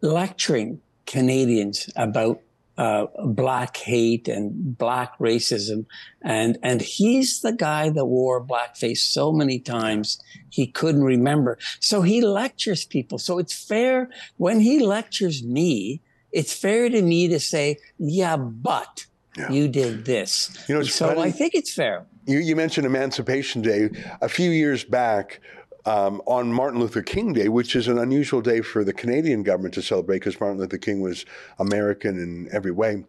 lecturing 0.00 0.80
Canadians 1.06 1.88
about 1.94 2.40
uh, 2.78 3.06
black 3.24 3.76
hate 3.76 4.28
and 4.28 4.76
black 4.76 5.18
racism, 5.18 5.86
and 6.22 6.58
and 6.62 6.82
he's 6.82 7.40
the 7.40 7.52
guy 7.52 7.88
that 7.90 8.06
wore 8.06 8.44
blackface 8.44 8.98
so 8.98 9.32
many 9.32 9.58
times 9.58 10.20
he 10.50 10.66
couldn't 10.66 11.04
remember. 11.04 11.58
So 11.80 12.02
he 12.02 12.20
lectures 12.20 12.84
people. 12.84 13.18
So 13.18 13.38
it's 13.38 13.54
fair 13.54 14.10
when 14.36 14.60
he 14.60 14.78
lectures 14.80 15.42
me. 15.42 16.00
It's 16.32 16.52
fair 16.52 16.90
to 16.90 17.00
me 17.00 17.28
to 17.28 17.40
say, 17.40 17.78
yeah, 17.98 18.36
but 18.36 19.06
yeah. 19.36 19.50
you 19.50 19.68
did 19.68 20.04
this. 20.04 20.50
You 20.68 20.74
know, 20.74 20.82
so 20.82 21.08
funny. 21.08 21.22
I 21.22 21.30
think 21.30 21.54
it's 21.54 21.72
fair. 21.72 22.04
You, 22.26 22.38
you 22.38 22.56
mentioned 22.56 22.86
Emancipation 22.86 23.62
Day 23.62 23.90
a 24.20 24.28
few 24.28 24.50
years 24.50 24.84
back 24.84 25.40
um, 25.86 26.20
on 26.26 26.52
Martin 26.52 26.80
Luther 26.80 27.02
King 27.02 27.32
Day, 27.32 27.48
which 27.48 27.74
is 27.76 27.88
an 27.88 27.98
unusual 27.98 28.40
day 28.40 28.60
for 28.60 28.84
the 28.84 28.92
Canadian 28.92 29.42
government 29.42 29.74
to 29.74 29.82
celebrate 29.82 30.18
because 30.18 30.38
Martin 30.40 30.58
Luther 30.58 30.78
King 30.78 31.00
was 31.00 31.24
American 31.58 32.18
in 32.18 32.48
every 32.52 32.72
way. 32.72 33.04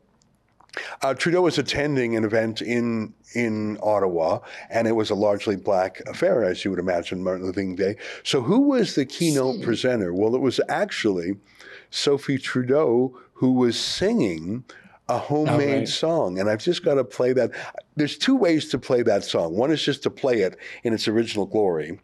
Uh, 1.02 1.14
Trudeau 1.16 1.42
was 1.42 1.58
attending 1.58 2.16
an 2.16 2.24
event 2.24 2.62
in 2.62 3.14
in 3.34 3.80
Ottawa, 3.82 4.40
and 4.70 4.88
it 4.88 4.92
was 4.92 5.10
a 5.10 5.16
largely 5.16 5.56
black 5.56 6.02
affair, 6.08 6.44
as 6.44 6.64
you 6.64 6.70
would 6.70 6.80
imagine, 6.80 7.24
Martin 7.24 7.46
Luther 7.46 7.62
King 7.62 7.76
Day. 7.76 7.96
So, 8.24 8.42
who 8.42 8.62
was 8.62 8.94
the 8.94 9.06
keynote 9.06 9.64
presenter? 9.64 10.14
Well, 10.14 10.36
it 10.36 10.42
was 10.42 10.62
actually 10.70 11.38
Sophie 11.90 12.38
Trudeau 12.38 13.18
who 13.34 13.54
was 13.54 13.80
singing 13.80 14.66
a 15.10 15.18
homemade 15.18 15.80
right. 15.80 15.88
song. 15.88 16.40
And 16.40 16.50
I've 16.50 16.64
just 16.64 16.84
got 16.84 16.96
to 16.96 17.04
play 17.04 17.34
that. 17.34 17.52
There's 17.96 18.18
two 18.18 18.36
ways 18.36 18.70
to 18.70 18.78
play 18.78 19.04
that 19.04 19.24
song. 19.24 19.56
One 19.56 19.72
is 19.72 19.82
just 19.82 20.04
to 20.04 20.10
play 20.10 20.42
it 20.42 20.58
in 20.84 20.94
its 20.94 21.08
original 21.08 21.46
glory. 21.46 22.00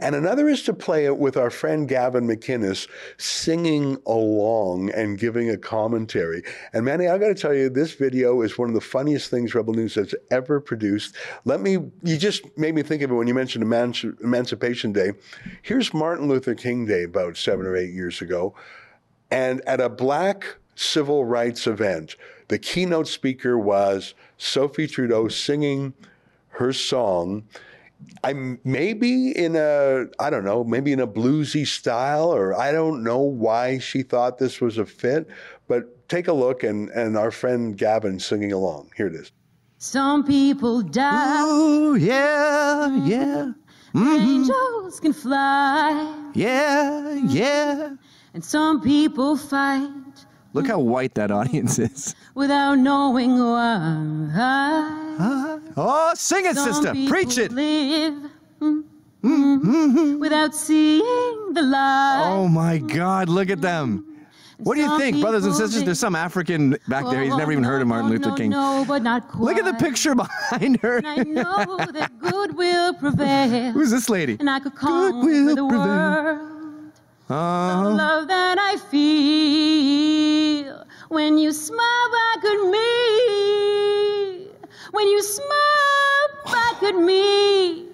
And 0.00 0.14
another 0.14 0.48
is 0.48 0.62
to 0.64 0.72
play 0.72 1.04
it 1.04 1.18
with 1.18 1.36
our 1.36 1.50
friend 1.50 1.88
Gavin 1.88 2.26
McInnes 2.26 2.88
singing 3.18 3.98
along 4.06 4.90
and 4.90 5.18
giving 5.18 5.50
a 5.50 5.56
commentary. 5.56 6.42
And 6.72 6.84
Manny, 6.84 7.06
I've 7.06 7.20
got 7.20 7.28
to 7.28 7.34
tell 7.34 7.54
you, 7.54 7.68
this 7.68 7.94
video 7.94 8.42
is 8.42 8.58
one 8.58 8.68
of 8.68 8.74
the 8.74 8.80
funniest 8.80 9.30
things 9.30 9.54
Rebel 9.54 9.74
News 9.74 9.94
has 9.94 10.14
ever 10.30 10.60
produced. 10.60 11.14
Let 11.44 11.60
me, 11.60 11.78
you 12.02 12.18
just 12.18 12.56
made 12.58 12.74
me 12.74 12.82
think 12.82 13.02
of 13.02 13.10
it 13.10 13.14
when 13.14 13.26
you 13.26 13.34
mentioned 13.34 13.64
Emanci- 13.64 14.20
Emancipation 14.22 14.92
Day. 14.92 15.12
Here's 15.62 15.94
Martin 15.94 16.28
Luther 16.28 16.54
King 16.54 16.86
Day 16.86 17.04
about 17.04 17.36
seven 17.36 17.66
or 17.66 17.76
eight 17.76 17.92
years 17.92 18.20
ago. 18.20 18.54
And 19.30 19.60
at 19.62 19.80
a 19.80 19.88
black 19.88 20.56
civil 20.74 21.24
rights 21.24 21.66
event, 21.66 22.16
the 22.48 22.58
keynote 22.58 23.06
speaker 23.06 23.56
was 23.56 24.14
Sophie 24.36 24.88
Trudeau 24.88 25.28
singing 25.28 25.94
her 26.48 26.72
song. 26.72 27.44
I'm 28.22 28.60
maybe 28.64 29.30
in 29.30 29.56
a, 29.56 30.06
I 30.18 30.30
don't 30.30 30.44
know, 30.44 30.64
maybe 30.64 30.92
in 30.92 31.00
a 31.00 31.06
bluesy 31.06 31.66
style, 31.66 32.32
or 32.32 32.54
I 32.54 32.72
don't 32.72 33.02
know 33.02 33.18
why 33.18 33.78
she 33.78 34.02
thought 34.02 34.38
this 34.38 34.60
was 34.60 34.78
a 34.78 34.86
fit, 34.86 35.28
but 35.68 36.08
take 36.08 36.28
a 36.28 36.32
look 36.32 36.62
and, 36.62 36.90
and 36.90 37.16
our 37.16 37.30
friend 37.30 37.76
Gavin 37.76 38.18
singing 38.18 38.52
along. 38.52 38.90
Here 38.96 39.06
it 39.06 39.14
is. 39.14 39.32
Some 39.78 40.24
people 40.24 40.82
die. 40.82 41.42
Ooh, 41.46 41.94
yeah, 41.94 42.94
yeah. 43.04 43.52
Mm-hmm. 43.94 44.06
Angels 44.06 45.00
can 45.00 45.12
fly. 45.12 46.30
Yeah, 46.34 47.14
yeah. 47.26 47.96
And 48.34 48.44
some 48.44 48.82
people 48.82 49.36
fight. 49.36 49.88
Look 50.52 50.66
how 50.66 50.80
white 50.80 51.14
that 51.14 51.30
audience 51.30 51.78
is. 51.78 52.14
Without 52.34 52.76
knowing 52.76 53.38
why. 53.38 54.88
Oh, 55.76 56.12
sing 56.14 56.46
it, 56.46 56.56
Some 56.56 56.72
sister. 56.72 56.94
Preach 57.08 57.38
it. 57.38 57.52
Live, 57.52 58.14
mm-hmm, 58.60 60.18
without 60.18 60.54
seeing 60.54 61.52
the 61.52 61.62
light. 61.62 62.30
Oh 62.32 62.48
my 62.48 62.78
God, 62.78 63.28
look 63.28 63.50
at 63.50 63.60
them. 63.60 64.06
What 64.58 64.74
do 64.74 64.82
you 64.82 64.98
think, 64.98 65.20
brothers 65.20 65.46
and 65.46 65.54
sisters? 65.54 65.84
There's 65.84 65.98
some 65.98 66.14
African 66.14 66.76
back 66.86 67.06
there. 67.06 67.22
He's 67.22 67.34
never 67.34 67.50
even 67.50 67.64
heard 67.64 67.80
of 67.80 67.88
Martin 67.88 68.10
Luther 68.10 68.32
King. 68.36 68.50
No, 68.50 68.84
but 68.86 69.02
not 69.02 69.26
quite. 69.28 69.40
Look 69.56 69.56
at 69.56 69.64
the 69.64 69.72
picture 69.82 70.14
behind 70.24 70.78
her. 70.80 70.98
And 70.98 71.06
I 71.06 71.16
know 71.22 71.78
that 71.92 72.18
good 72.18 72.54
will 72.54 72.92
prevail. 73.00 73.72
Who's 73.72 73.90
this 73.90 74.10
lady? 74.10 74.36
And 74.38 74.50
I 74.50 74.60
could 74.60 74.74
conquer 74.74 75.54
the 75.54 75.64
world. 75.64 76.40
Uh, 77.30 77.84
the 77.84 77.90
love 77.90 78.28
that 78.28 78.58
I 78.58 78.76
feel 78.90 80.84
when 81.10 81.36
you 81.36 81.52
smile 81.52 82.10
back 82.12 82.44
at 82.44 82.60
me. 82.70 84.46
When 84.92 85.08
you 85.08 85.22
smile 85.22 86.28
back 86.44 86.82
at 86.84 86.94
me. 86.94 87.86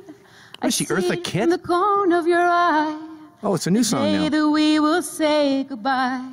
Is 0.63 0.75
she 0.75 0.85
Eartha 0.87 1.23
Kitt? 1.25 1.45
In 1.45 1.49
the 1.49 1.59
corner 1.59 2.19
of 2.19 2.27
your 2.27 2.47
eye. 2.47 2.99
Oh, 3.43 3.55
it's 3.55 3.67
a 3.67 3.71
new 3.71 3.83
song 3.85 4.13
now. 4.13 4.29
that 4.29 4.49
we 4.49 4.81
will 4.81 5.03
say 5.03 5.65
goodbye. 5.65 6.29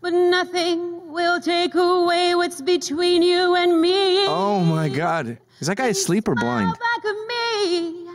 But 0.00 0.12
nothing 0.12 1.12
will 1.12 1.40
take 1.40 1.74
away 1.76 2.34
what's 2.34 2.60
between 2.60 3.22
you 3.22 3.54
and 3.54 3.80
me. 3.80 4.26
Oh 4.26 4.64
my 4.64 4.88
God. 4.88 5.38
Is 5.60 5.68
that 5.68 5.76
guy 5.76 5.88
asleep 5.88 6.26
or 6.26 6.34
blind? 6.34 6.72
Back 6.72 7.04
at 7.04 7.18
me. 7.28 8.06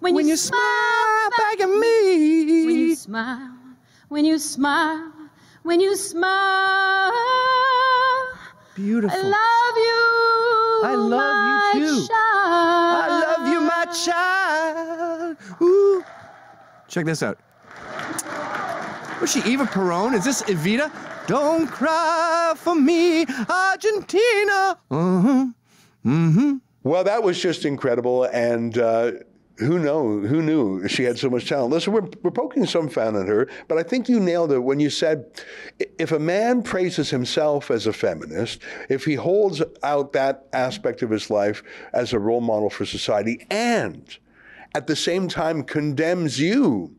When, 0.00 0.14
when 0.14 0.24
you, 0.24 0.32
you 0.32 0.36
smile, 0.36 0.60
smile 0.60 1.30
back, 1.30 1.58
back 1.58 1.68
at 1.68 1.78
me. 1.78 2.64
When 2.64 2.76
you 2.76 2.94
smile, 2.94 3.52
when 4.08 4.24
you 4.24 4.38
smile, 4.38 5.12
when 5.68 5.80
you 5.80 5.94
smile. 5.96 7.12
Beautiful. 8.74 9.18
I 9.18 9.22
love 9.22 9.76
you. 9.86 10.02
I 10.82 10.94
love 10.96 11.74
you 11.76 11.86
too. 11.86 12.06
Child. 12.06 13.12
I 13.12 13.34
love 13.36 13.48
you, 13.52 13.60
my 13.60 13.84
child. 13.92 15.36
Ooh. 15.60 16.02
Check 16.88 17.04
this 17.04 17.22
out. 17.22 17.38
Was 19.20 19.30
she 19.30 19.40
Eva 19.40 19.66
Peron? 19.66 20.14
Is 20.14 20.24
this 20.24 20.42
Evita? 20.44 20.90
Don't 21.26 21.66
cry 21.66 22.54
for 22.56 22.74
me, 22.74 23.26
Argentina. 23.50 24.78
Uh-huh. 24.90 25.46
Mm-hmm. 26.06 26.56
Well, 26.82 27.04
that 27.04 27.22
was 27.22 27.38
just 27.38 27.66
incredible. 27.66 28.24
And 28.24 28.78
uh, 28.78 29.12
who 29.58 29.78
know 29.78 30.20
who 30.20 30.40
knew 30.42 30.86
she 30.88 31.04
had 31.04 31.18
so 31.18 31.28
much 31.28 31.48
talent? 31.48 31.72
Listen 31.72 31.92
we're, 31.92 32.08
we're 32.22 32.30
poking 32.30 32.66
some 32.66 32.88
fun 32.88 33.16
at 33.16 33.26
her 33.26 33.48
but 33.66 33.78
i 33.78 33.82
think 33.82 34.08
you 34.08 34.20
nailed 34.20 34.52
it 34.52 34.60
when 34.60 34.80
you 34.80 34.90
said 34.90 35.24
if 35.98 36.12
a 36.12 36.18
man 36.18 36.62
praises 36.62 37.10
himself 37.10 37.70
as 37.70 37.86
a 37.86 37.92
feminist 37.92 38.60
if 38.88 39.04
he 39.04 39.14
holds 39.14 39.62
out 39.82 40.12
that 40.12 40.46
aspect 40.52 41.02
of 41.02 41.10
his 41.10 41.30
life 41.30 41.62
as 41.92 42.12
a 42.12 42.18
role 42.18 42.40
model 42.40 42.70
for 42.70 42.84
society 42.84 43.46
and 43.50 44.18
at 44.74 44.86
the 44.86 44.96
same 44.96 45.28
time 45.28 45.62
condemns 45.62 46.38
you 46.38 46.94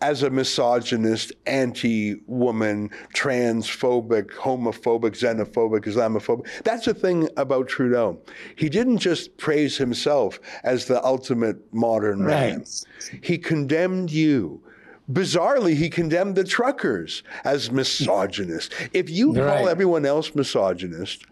as 0.00 0.22
a 0.22 0.30
misogynist, 0.30 1.32
anti 1.46 2.16
woman, 2.26 2.90
transphobic, 3.14 4.30
homophobic, 4.30 5.12
xenophobic, 5.12 5.84
Islamophobic. 5.84 6.46
That's 6.64 6.86
the 6.86 6.94
thing 6.94 7.28
about 7.36 7.68
Trudeau. 7.68 8.18
He 8.56 8.68
didn't 8.68 8.98
just 8.98 9.36
praise 9.36 9.76
himself 9.76 10.40
as 10.64 10.86
the 10.86 11.04
ultimate 11.04 11.72
modern 11.72 12.24
man, 12.24 12.64
he 13.22 13.38
condemned 13.38 14.10
you. 14.10 14.62
Bizarrely, 15.10 15.74
he 15.74 15.90
condemned 15.90 16.36
the 16.36 16.44
truckers 16.44 17.24
as 17.44 17.72
misogynist. 17.72 18.72
If 18.92 19.10
you 19.10 19.32
right. 19.32 19.58
call 19.58 19.68
everyone 19.68 20.06
else 20.06 20.34
misogynist, 20.36 21.24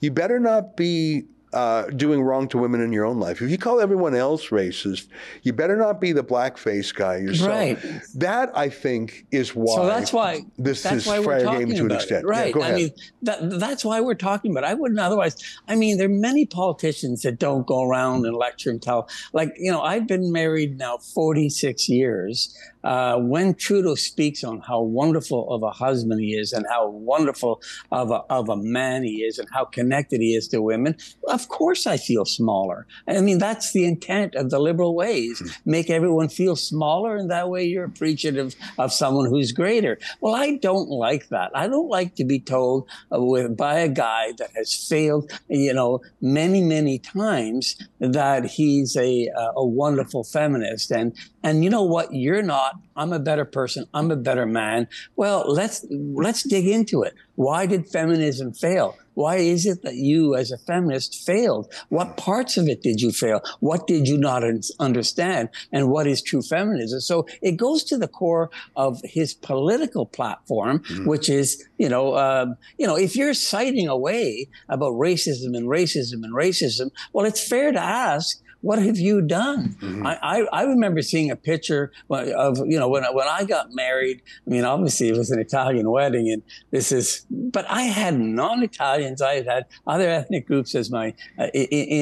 you 0.00 0.10
better 0.10 0.40
not 0.40 0.76
be 0.76 1.24
uh, 1.52 1.84
doing 1.90 2.22
wrong 2.22 2.48
to 2.48 2.58
women 2.58 2.80
in 2.80 2.92
your 2.92 3.04
own 3.04 3.18
life. 3.18 3.42
If 3.42 3.50
you 3.50 3.58
call 3.58 3.80
everyone 3.80 4.14
else 4.14 4.48
racist, 4.48 5.08
you 5.42 5.52
better 5.52 5.76
not 5.76 6.00
be 6.00 6.12
the 6.12 6.22
blackface 6.22 6.94
guy 6.94 7.16
yourself. 7.16 7.50
Right. 7.50 7.78
That 8.14 8.56
I 8.56 8.68
think 8.68 9.26
is 9.32 9.54
why. 9.54 9.74
So 9.74 9.86
that's 9.86 10.12
why 10.12 10.42
this 10.58 10.82
that's 10.82 10.96
is 10.96 11.06
why 11.06 11.22
fair 11.22 11.44
game 11.44 11.74
to 11.74 11.84
an 11.86 11.92
extent. 11.92 12.24
It. 12.24 12.28
Right. 12.28 12.54
Yeah, 12.54 12.62
I 12.62 12.72
mean, 12.72 12.90
that, 13.22 13.58
that's 13.58 13.84
why 13.84 14.00
we're 14.00 14.14
talking 14.14 14.52
about. 14.52 14.64
It. 14.64 14.68
I 14.68 14.74
wouldn't 14.74 15.00
otherwise. 15.00 15.36
I 15.66 15.74
mean, 15.74 15.98
there 15.98 16.06
are 16.06 16.10
many 16.10 16.46
politicians 16.46 17.22
that 17.22 17.38
don't 17.38 17.66
go 17.66 17.82
around 17.82 18.26
and 18.26 18.36
lecture 18.36 18.70
and 18.70 18.80
tell. 18.80 19.08
Like 19.32 19.52
you 19.56 19.72
know, 19.72 19.82
I've 19.82 20.06
been 20.06 20.32
married 20.32 20.78
now 20.78 20.98
46 20.98 21.88
years. 21.88 22.56
Uh, 22.82 23.16
when 23.18 23.54
Trudeau 23.54 23.94
speaks 23.94 24.42
on 24.42 24.60
how 24.60 24.80
wonderful 24.80 25.52
of 25.52 25.62
a 25.62 25.70
husband 25.70 26.20
he 26.20 26.34
is 26.34 26.52
and 26.52 26.64
how 26.70 26.88
wonderful 26.88 27.60
of 27.92 28.10
a, 28.10 28.22
of 28.30 28.48
a 28.48 28.56
man 28.56 29.02
he 29.02 29.22
is 29.22 29.38
and 29.38 29.48
how 29.52 29.64
connected 29.64 30.20
he 30.20 30.34
is 30.34 30.48
to 30.48 30.62
women, 30.62 30.96
of 31.28 31.48
course 31.48 31.86
I 31.86 31.96
feel 31.96 32.24
smaller. 32.24 32.86
I 33.06 33.20
mean, 33.20 33.38
that's 33.38 33.72
the 33.72 33.84
intent 33.84 34.34
of 34.34 34.50
the 34.50 34.58
liberal 34.58 34.94
ways. 34.94 35.40
Mm-hmm. 35.40 35.70
Make 35.70 35.90
everyone 35.90 36.28
feel 36.28 36.56
smaller, 36.56 37.16
and 37.16 37.30
that 37.30 37.48
way 37.48 37.64
you're 37.64 37.84
appreciative 37.84 38.54
of 38.78 38.92
someone 38.92 39.28
who's 39.28 39.52
greater. 39.52 39.98
Well, 40.20 40.34
I 40.34 40.56
don't 40.56 40.88
like 40.88 41.28
that. 41.28 41.50
I 41.54 41.68
don't 41.68 41.88
like 41.88 42.14
to 42.16 42.24
be 42.24 42.40
told 42.40 42.88
uh, 43.14 43.20
with, 43.20 43.56
by 43.56 43.80
a 43.80 43.88
guy 43.88 44.32
that 44.38 44.50
has 44.56 44.74
failed, 44.74 45.30
you 45.48 45.74
know, 45.74 46.00
many, 46.20 46.62
many 46.62 46.98
times 46.98 47.76
that 47.98 48.46
he's 48.46 48.96
a, 48.96 49.28
a 49.56 49.64
wonderful 49.64 50.24
feminist. 50.24 50.90
And, 50.90 51.14
and 51.42 51.62
you 51.64 51.70
know 51.70 51.84
what? 51.84 52.14
You're 52.14 52.42
not. 52.42 52.69
I'm 52.96 53.12
a 53.12 53.18
better 53.18 53.44
person. 53.44 53.86
I'm 53.94 54.10
a 54.10 54.16
better 54.16 54.46
man. 54.46 54.88
Well, 55.16 55.44
let's, 55.46 55.84
let's 55.90 56.42
dig 56.42 56.66
into 56.66 57.02
it. 57.02 57.14
Why 57.34 57.66
did 57.66 57.88
feminism 57.88 58.52
fail? 58.52 58.96
Why 59.14 59.36
is 59.36 59.66
it 59.66 59.82
that 59.82 59.96
you, 59.96 60.34
as 60.34 60.50
a 60.50 60.58
feminist, 60.58 61.26
failed? 61.26 61.72
What 61.88 62.16
parts 62.16 62.56
of 62.56 62.68
it 62.68 62.82
did 62.82 63.00
you 63.00 63.12
fail? 63.12 63.42
What 63.58 63.86
did 63.86 64.06
you 64.08 64.16
not 64.16 64.42
understand? 64.78 65.48
And 65.72 65.90
what 65.90 66.06
is 66.06 66.22
true 66.22 66.42
feminism? 66.42 67.00
So 67.00 67.26
it 67.42 67.56
goes 67.56 67.84
to 67.84 67.98
the 67.98 68.08
core 68.08 68.50
of 68.76 69.00
his 69.04 69.34
political 69.34 70.06
platform, 70.06 70.78
mm-hmm. 70.80 71.06
which 71.06 71.28
is, 71.28 71.66
you 71.76 71.88
know, 71.88 72.16
um, 72.16 72.56
you 72.78 72.86
know, 72.86 72.96
if 72.96 73.16
you're 73.16 73.34
citing 73.34 73.88
away 73.88 74.48
about 74.68 74.92
racism 74.92 75.56
and 75.56 75.66
racism 75.66 76.24
and 76.24 76.34
racism, 76.34 76.90
well, 77.12 77.26
it's 77.26 77.46
fair 77.46 77.72
to 77.72 77.80
ask 77.80 78.40
what 78.62 78.78
have 78.78 78.98
you 78.98 79.22
done? 79.22 79.76
Mm-hmm. 79.80 80.06
I, 80.06 80.18
I, 80.22 80.40
I, 80.52 80.62
remember 80.64 81.02
seeing 81.02 81.30
a 81.30 81.36
picture 81.36 81.92
of, 82.10 82.58
you 82.66 82.78
know, 82.78 82.88
when, 82.88 83.04
when 83.04 83.26
I 83.26 83.44
got 83.44 83.72
married, 83.72 84.22
I 84.46 84.50
mean, 84.50 84.64
obviously 84.64 85.08
it 85.08 85.16
was 85.16 85.30
an 85.30 85.40
Italian 85.40 85.90
wedding 85.90 86.30
and 86.30 86.42
this 86.70 86.92
is, 86.92 87.26
but 87.30 87.64
I 87.68 87.82
had 87.82 88.18
non-Italians. 88.18 89.22
I 89.22 89.42
had 89.42 89.66
other 89.86 90.08
ethnic 90.08 90.46
groups 90.46 90.74
as 90.74 90.90
my, 90.90 91.14
uh, 91.38 91.48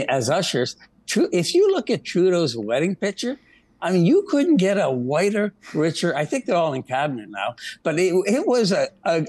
as 0.08 0.28
ushers. 0.28 0.76
True, 1.06 1.28
if 1.32 1.54
you 1.54 1.72
look 1.72 1.90
at 1.90 2.04
Trudeau's 2.04 2.56
wedding 2.56 2.94
picture, 2.94 3.38
I 3.80 3.92
mean, 3.92 4.06
you 4.06 4.26
couldn't 4.28 4.56
get 4.56 4.76
a 4.78 4.90
whiter, 4.90 5.54
richer. 5.72 6.14
I 6.16 6.24
think 6.24 6.46
they're 6.46 6.56
all 6.56 6.72
in 6.72 6.82
cabinet 6.82 7.28
now, 7.30 7.54
but 7.82 7.98
it, 7.98 8.12
it 8.26 8.46
was 8.46 8.72
a, 8.72 8.88
a, 9.04 9.24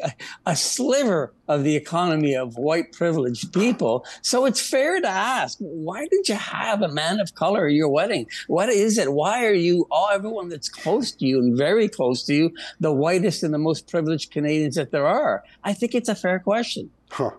a 0.45 0.55
sliver 0.55 1.33
of 1.47 1.63
the 1.63 1.75
economy 1.75 2.35
of 2.35 2.57
white 2.57 2.91
privileged 2.91 3.53
people. 3.53 4.05
So 4.21 4.45
it's 4.45 4.61
fair 4.61 5.01
to 5.01 5.07
ask, 5.07 5.57
why 5.59 6.07
did 6.07 6.27
you 6.27 6.35
have 6.35 6.81
a 6.81 6.87
man 6.87 7.19
of 7.19 7.35
color 7.35 7.67
at 7.67 7.73
your 7.73 7.89
wedding? 7.89 8.27
What 8.47 8.69
is 8.69 8.97
it? 8.97 9.13
Why 9.13 9.45
are 9.45 9.53
you 9.53 9.87
all 9.91 10.09
everyone 10.11 10.49
that's 10.49 10.69
close 10.69 11.11
to 11.13 11.25
you 11.25 11.39
and 11.39 11.57
very 11.57 11.87
close 11.87 12.23
to 12.25 12.33
you, 12.33 12.51
the 12.79 12.91
whitest 12.91 13.43
and 13.43 13.53
the 13.53 13.59
most 13.59 13.87
privileged 13.87 14.31
Canadians 14.31 14.75
that 14.75 14.91
there 14.91 15.07
are? 15.07 15.43
I 15.63 15.73
think 15.73 15.93
it's 15.93 16.09
a 16.09 16.15
fair 16.15 16.39
question. 16.39 16.89
Huh. 17.11 17.31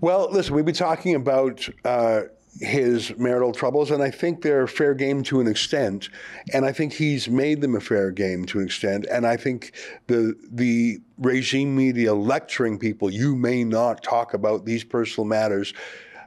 Well, 0.00 0.28
listen, 0.30 0.54
we've 0.54 0.64
been 0.64 0.74
talking 0.74 1.14
about 1.14 1.68
uh, 1.84 2.22
his 2.60 3.16
marital 3.16 3.52
troubles, 3.52 3.90
and 3.90 4.02
I 4.02 4.10
think 4.10 4.42
they're 4.42 4.66
fair 4.66 4.94
game 4.94 5.22
to 5.24 5.40
an 5.40 5.46
extent. 5.46 6.08
And 6.52 6.64
I 6.64 6.72
think 6.72 6.92
he's 6.92 7.28
made 7.28 7.60
them 7.60 7.74
a 7.74 7.80
fair 7.80 8.10
game 8.10 8.44
to 8.46 8.60
an 8.60 8.66
extent. 8.66 9.06
And 9.10 9.26
I 9.26 9.36
think 9.36 9.72
the 10.06 10.34
the 10.50 11.00
regime 11.18 11.74
media 11.74 12.14
lecturing 12.14 12.78
people, 12.78 13.10
you 13.10 13.34
may 13.34 13.64
not 13.64 14.02
talk 14.02 14.34
about 14.34 14.64
these 14.64 14.84
personal 14.84 15.26
matters, 15.26 15.74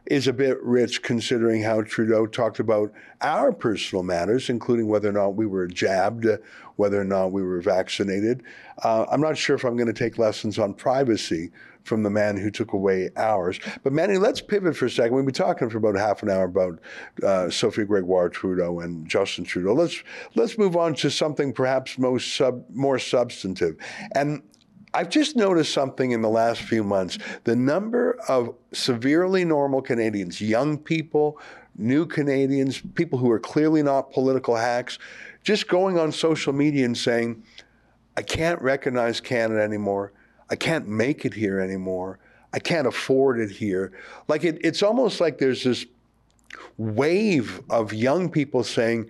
is 0.06 0.28
a 0.28 0.34
bit 0.34 0.62
rich 0.63 1.02
considering 1.02 1.62
how 1.62 1.82
Trudeau 1.82 2.26
talked 2.26 2.60
about 2.60 2.92
our 3.22 3.52
personal 3.52 4.04
matters, 4.04 4.50
including 4.50 4.88
whether 4.88 5.10
or 5.10 5.13
not 5.13 5.36
we 5.36 5.46
were 5.46 5.68
jabbed, 5.68 6.26
whether 6.76 7.00
or 7.00 7.06
not 7.06 7.32
we 7.32 7.42
were 7.42 7.62
vaccinated. 7.62 8.44
Uh, 8.84 9.06
I'm 9.12 9.22
not 9.22 9.38
sure 9.38 9.56
if 9.56 9.66
I'm 9.66 9.76
going 9.76 9.88
to 9.88 9.94
take 9.94 10.18
lessons 10.18 10.60
on 10.60 10.74
privacy 10.74 11.52
from 11.88 12.04
the 12.04 12.10
man 12.10 12.38
who 12.38 12.52
took 12.52 12.73
away 12.73 13.10
ours. 13.15 13.60
But 13.84 13.93
Manny, 13.93 14.17
let's 14.17 14.41
pivot 14.41 14.76
for 14.76 14.86
a 14.86 14.89
second. 14.89 15.15
We've 15.15 15.26
been 15.26 15.34
talking 15.34 15.69
for 15.69 15.78
about 15.78 15.95
half 15.95 16.21
an 16.21 16.30
hour 16.30 16.43
about 16.43 16.80
uh, 17.23 17.50
Sophie 17.50 17.86
Gregoire 17.86 18.30
Trudeau 18.30 18.82
and 18.82 19.08
Justin 19.08 19.45
Trudeau. 19.45 19.73
Let's 19.73 20.04
let's 20.36 20.58
move 20.58 20.76
on 20.76 20.93
to 20.95 21.10
something 21.10 21.54
perhaps 21.54 21.97
most 21.97 22.36
sub, 22.36 22.63
more 22.73 23.00
substantive. 23.00 23.78
And 24.13 24.43
I've 24.93 25.10
just 25.10 25.36
noticed 25.36 25.73
something 25.73 26.12
in 26.12 26.21
the 26.21 26.30
last 26.30 26.62
few 26.62 26.84
months. 26.84 27.17
The 27.43 27.56
number 27.56 28.17
of 28.28 28.56
severely 28.73 29.45
normal 29.45 29.82
Canadians, 29.82 30.41
young 30.41 30.78
people, 30.78 31.39
new 31.76 32.06
Canadians, 32.06 32.82
people 32.95 33.19
who 33.19 33.30
are 33.30 33.39
clearly 33.39 33.84
not 33.84 34.12
political 34.12 34.56
hacks, 34.56 34.97
just 35.43 35.67
going 35.67 36.00
on 36.00 36.12
social 36.12 36.54
media 36.54 36.86
and 36.86 36.97
saying, 36.97 37.43
I 38.15 38.23
can't 38.23 38.60
recognize 38.62 39.21
Canada 39.21 39.62
anymore. 39.62 40.12
I 40.49 40.55
can't 40.55 40.88
make 40.88 41.25
it 41.25 41.33
here 41.33 41.60
anymore. 41.60 42.19
I 42.53 42.60
can't 42.60 42.88
afford 42.88 43.39
it 43.39 43.51
here. 43.51 43.91
Like 44.27 44.43
it, 44.43 44.60
it's 44.63 44.81
almost 44.81 45.19
like 45.19 45.38
there's 45.38 45.63
this 45.63 45.86
wave 46.77 47.62
of 47.69 47.93
young 47.93 48.29
people 48.29 48.63
saying, 48.63 49.10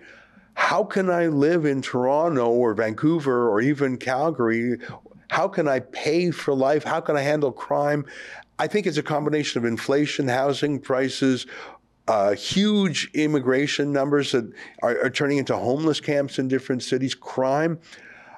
How 0.54 0.84
can 0.84 1.08
I 1.10 1.28
live 1.28 1.64
in 1.64 1.82
Toronto 1.82 2.48
or 2.48 2.74
Vancouver 2.74 3.48
or 3.48 3.60
even 3.60 3.96
Calgary? 3.96 4.78
How 5.30 5.46
can 5.46 5.68
I 5.68 5.80
pay 5.80 6.30
for 6.30 6.54
life? 6.54 6.84
How 6.84 7.00
can 7.00 7.16
I 7.16 7.22
handle 7.22 7.52
crime? 7.52 8.04
I 8.58 8.66
think 8.66 8.86
it's 8.86 8.96
a 8.96 9.02
combination 9.02 9.58
of 9.58 9.64
inflation, 9.64 10.26
housing 10.26 10.80
prices, 10.80 11.46
uh, 12.08 12.32
huge 12.32 13.10
immigration 13.14 13.92
numbers 13.92 14.32
that 14.32 14.50
are, 14.82 14.98
are 15.04 15.10
turning 15.10 15.38
into 15.38 15.56
homeless 15.56 16.00
camps 16.00 16.38
in 16.38 16.48
different 16.48 16.82
cities, 16.82 17.14
crime. 17.14 17.78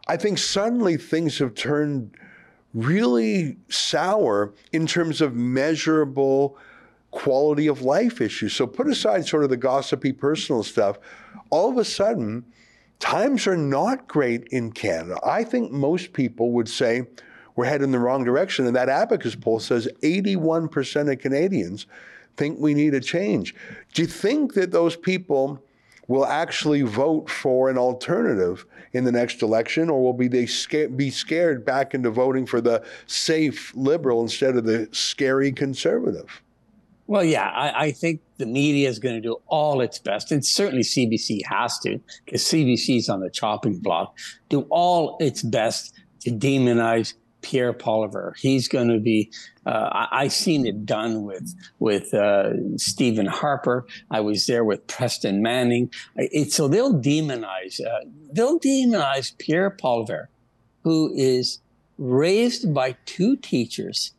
I 0.09 0.17
think 0.17 0.39
suddenly 0.39 0.97
things 0.97 1.39
have 1.39 1.55
turned 1.55 2.17
really 2.75 3.57
sour 3.69 4.53
in 4.73 4.87
terms 4.87 5.21
of 5.21 5.35
measurable 5.35 6.57
quality 7.11 7.67
of 7.67 7.83
life 7.83 8.21
issues. 8.21 8.53
So 8.53 8.67
put 8.67 8.89
aside 8.89 9.27
sort 9.27 9.45
of 9.45 9.51
the 9.51 9.57
gossipy 9.57 10.13
personal 10.13 10.63
stuff. 10.63 10.99
All 11.51 11.69
of 11.69 11.77
a 11.77 11.85
sudden, 11.85 12.45
times 13.01 13.47
are 13.47 13.57
not 13.57 14.07
great 14.07 14.45
in 14.49 14.71
Canada. 14.71 15.19
I 15.25 15.43
think 15.43 15.73
most 15.73 16.13
people 16.13 16.53
would 16.53 16.69
say 16.69 17.07
we're 17.57 17.65
heading 17.65 17.87
in 17.87 17.93
the 17.93 17.99
wrong 17.99 18.25
direction. 18.25 18.67
And 18.67 18.77
that 18.77 18.89
Abacus 18.89 19.35
poll 19.35 19.59
says 19.59 19.89
81% 20.03 21.13
of 21.13 21.19
Canadians 21.19 21.87
think 22.37 22.59
we 22.61 22.75
need 22.75 22.95
a 22.95 23.01
change. 23.01 23.55
Do 23.93 24.03
you 24.03 24.09
think 24.09 24.55
that 24.55 24.71
those 24.71 24.97
people 24.97 25.63
will 26.11 26.27
actually 26.27 26.83
vote 26.83 27.31
for 27.31 27.71
an 27.71 27.79
alternative 27.79 28.67
in 28.95 29.05
the 29.05 29.13
next 29.13 29.43
election, 29.43 29.89
or 29.89 30.03
will 30.03 30.13
be 30.13 30.27
they 30.27 30.45
sca- 30.45 30.89
be 30.89 31.09
scared 31.09 31.65
back 31.65 31.95
into 31.95 32.11
voting 32.11 32.45
for 32.47 32.61
the 32.61 32.83
safe 33.07 33.73
liberal 33.77 34.21
instead 34.21 34.57
of 34.57 34.65
the 34.65 34.89
scary 34.91 35.53
conservative? 35.53 36.43
Well, 37.07 37.23
yeah, 37.23 37.49
I, 37.49 37.85
I 37.87 37.93
think 37.93 38.23
the 38.39 38.47
media 38.47 38.89
is 38.89 38.99
going 38.99 39.15
to 39.15 39.21
do 39.21 39.41
all 39.47 39.81
its 39.81 40.01
best, 40.01 40.33
and 40.33 40.45
certainly 40.45 40.83
CBC 40.83 41.43
has 41.47 41.79
to, 41.81 42.01
because 42.25 42.43
CBC 42.43 42.97
is 42.97 43.09
on 43.09 43.21
the 43.21 43.31
chopping 43.31 43.79
block, 43.79 44.19
do 44.49 44.63
all 44.63 45.17
its 45.21 45.45
best 45.45 45.95
to 46.23 46.33
demonize 46.33 47.15
Pierre 47.43 47.73
Poilievre. 47.73 48.37
He's 48.39 48.69
going 48.69 48.89
to 48.89 48.99
be. 48.99 49.31
Uh, 49.67 50.07
I, 50.11 50.25
have 50.25 50.33
seen 50.33 50.67
it 50.67 50.87
done 50.87 51.25
with 51.25 51.55
with 51.79 52.13
uh, 52.15 52.53
Stephen 52.77 53.27
Harper. 53.27 53.87
I 54.11 54.21
was 54.21 54.47
there 54.47 54.65
with 54.65 54.87
Preston 54.87 55.43
Manning. 55.43 55.91
It, 56.17 56.53
so 56.53 56.69
they'll 56.69 56.95
demonize. 56.95 57.81
Uh, 57.81 58.07
they'll 58.33 58.59
demonize 58.59 59.37
Pierre 59.39 59.71
Poilievre, 59.71 60.27
who 60.83 61.13
is 61.15 61.61
raised 61.99 62.73
by 62.73 62.97
two 63.05 63.37
teachers, 63.37 64.13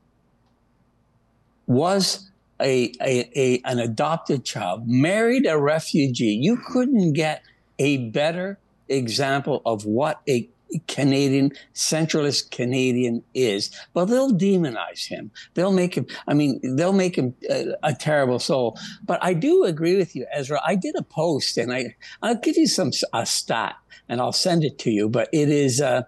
was 1.66 2.30
a, 2.62 2.92
a, 3.02 3.30
a 3.36 3.62
an 3.66 3.80
adopted 3.80 4.46
child, 4.46 4.88
married 4.88 5.48
a 5.48 5.58
refugee. 5.58 6.38
You 6.40 6.58
couldn't 6.58 7.14
get 7.14 7.44
a 7.80 8.10
better 8.10 8.60
example 8.88 9.62
of 9.66 9.86
what 9.86 10.22
a 10.30 10.48
Canadian, 10.88 11.52
centralist 11.74 12.52
Canadian 12.52 13.24
is. 13.34 13.72
Well, 13.94 14.06
they'll 14.06 14.34
demonize 14.34 15.08
him. 15.08 15.32
They'll 15.54 15.72
make 15.72 15.96
him, 15.96 16.08
I 16.28 16.34
mean, 16.34 16.60
they'll 16.76 16.94
make 16.94 17.16
him 17.16 17.36
a, 17.50 17.74
a, 17.84 17.94
terrible 17.94 18.40
soul. 18.40 18.78
But 19.06 19.24
I 19.24 19.34
do 19.34 19.64
agree 19.64 19.98
with 19.98 20.16
you, 20.16 20.26
Ezra. 20.34 20.62
I 20.66 20.76
did 20.76 20.96
a 20.96 21.04
post 21.04 21.58
and 21.58 21.74
I, 21.74 21.96
I'll 22.22 22.36
give 22.36 22.58
you 22.58 22.68
some, 22.68 22.92
a 23.14 23.26
stat 23.26 23.76
and 24.10 24.22
I'll 24.22 24.32
send 24.32 24.64
it 24.64 24.80
to 24.80 24.92
you, 24.92 25.10
but 25.10 25.30
it 25.32 25.50
is, 25.50 25.82
uh, 25.82 26.04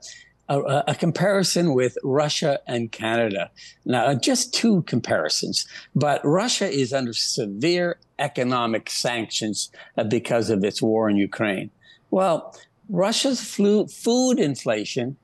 a, 0.50 0.84
a, 0.88 0.96
comparison 0.96 1.74
with 1.74 1.98
Russia 2.04 2.60
and 2.68 2.92
Canada. 2.92 3.50
Now, 3.86 4.14
just 4.14 4.54
two 4.54 4.82
comparisons, 4.84 5.66
but 5.96 6.24
Russia 6.26 6.70
is 6.70 6.92
under 6.94 7.14
severe 7.14 7.98
economic 8.20 8.90
sanctions 8.90 9.72
uh, 9.98 10.04
because 10.04 10.50
of 10.50 10.64
its 10.64 10.82
war 10.82 11.10
in 11.10 11.16
Ukraine. 11.16 11.72
Well, 12.12 12.56
Russia's 12.90 13.44
flu, 13.44 13.88
food 13.88 14.40
inflation 14.40 15.18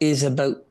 is 0.00 0.22
about 0.22 0.64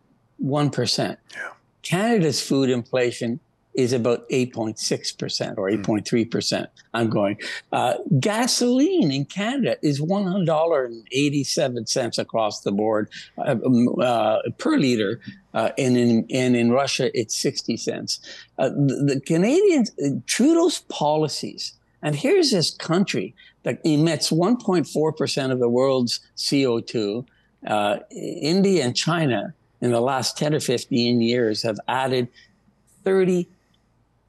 1%. 0.43 1.17
Yeah. 1.35 1.49
Canada's 1.81 2.41
food 2.41 2.69
inflation 2.69 3.39
is 3.77 3.93
about 3.93 4.27
8.6% 4.29 5.57
or 5.57 5.69
8.3%. 5.69 6.27
Mm. 6.27 6.67
I'm 6.95 7.09
going. 7.09 7.39
Uh, 7.71 7.93
gasoline 8.19 9.11
in 9.11 9.25
Canada 9.25 9.77
is 9.83 10.01
$1.87 10.01 12.17
across 12.17 12.61
the 12.61 12.71
board 12.71 13.11
uh, 13.37 13.55
uh, 14.01 14.41
per 14.57 14.77
liter. 14.77 15.21
Uh, 15.53 15.69
and, 15.77 15.95
in, 15.95 16.25
and 16.31 16.57
in 16.57 16.71
Russia, 16.71 17.15
it's 17.17 17.35
60 17.35 17.77
cents. 17.77 18.19
Uh, 18.57 18.69
the, 18.69 19.13
the 19.13 19.21
Canadians, 19.21 19.91
uh, 20.03 20.07
Trudeau's 20.25 20.79
policies, 20.89 21.73
and 22.01 22.15
here's 22.15 22.51
this 22.51 22.71
country 22.71 23.35
that 23.63 23.79
emits 23.83 24.29
1.4% 24.29 25.51
of 25.51 25.59
the 25.59 25.69
world's 25.69 26.19
CO2. 26.37 27.25
Uh, 27.65 27.97
India 28.11 28.85
and 28.85 28.95
China 28.95 29.53
in 29.81 29.91
the 29.91 30.01
last 30.01 30.37
10 30.37 30.53
or 30.53 30.59
15 30.59 31.21
years 31.21 31.63
have 31.63 31.79
added 31.87 32.27
30 33.03 33.47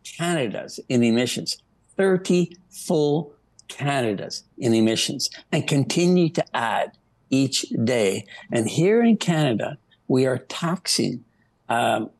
Canadas 0.04 0.80
in 0.88 1.02
emissions, 1.02 1.58
30 1.96 2.56
full 2.70 3.32
Canadas 3.68 4.44
in 4.56 4.72
emissions, 4.72 5.28
and 5.52 5.66
continue 5.66 6.30
to 6.30 6.56
add 6.56 6.92
each 7.30 7.66
day. 7.84 8.24
And 8.50 8.68
here 8.68 9.02
in 9.02 9.18
Canada, 9.18 9.76
we 10.06 10.26
are 10.26 10.38
taxing 10.38 11.24
um, 11.68 12.10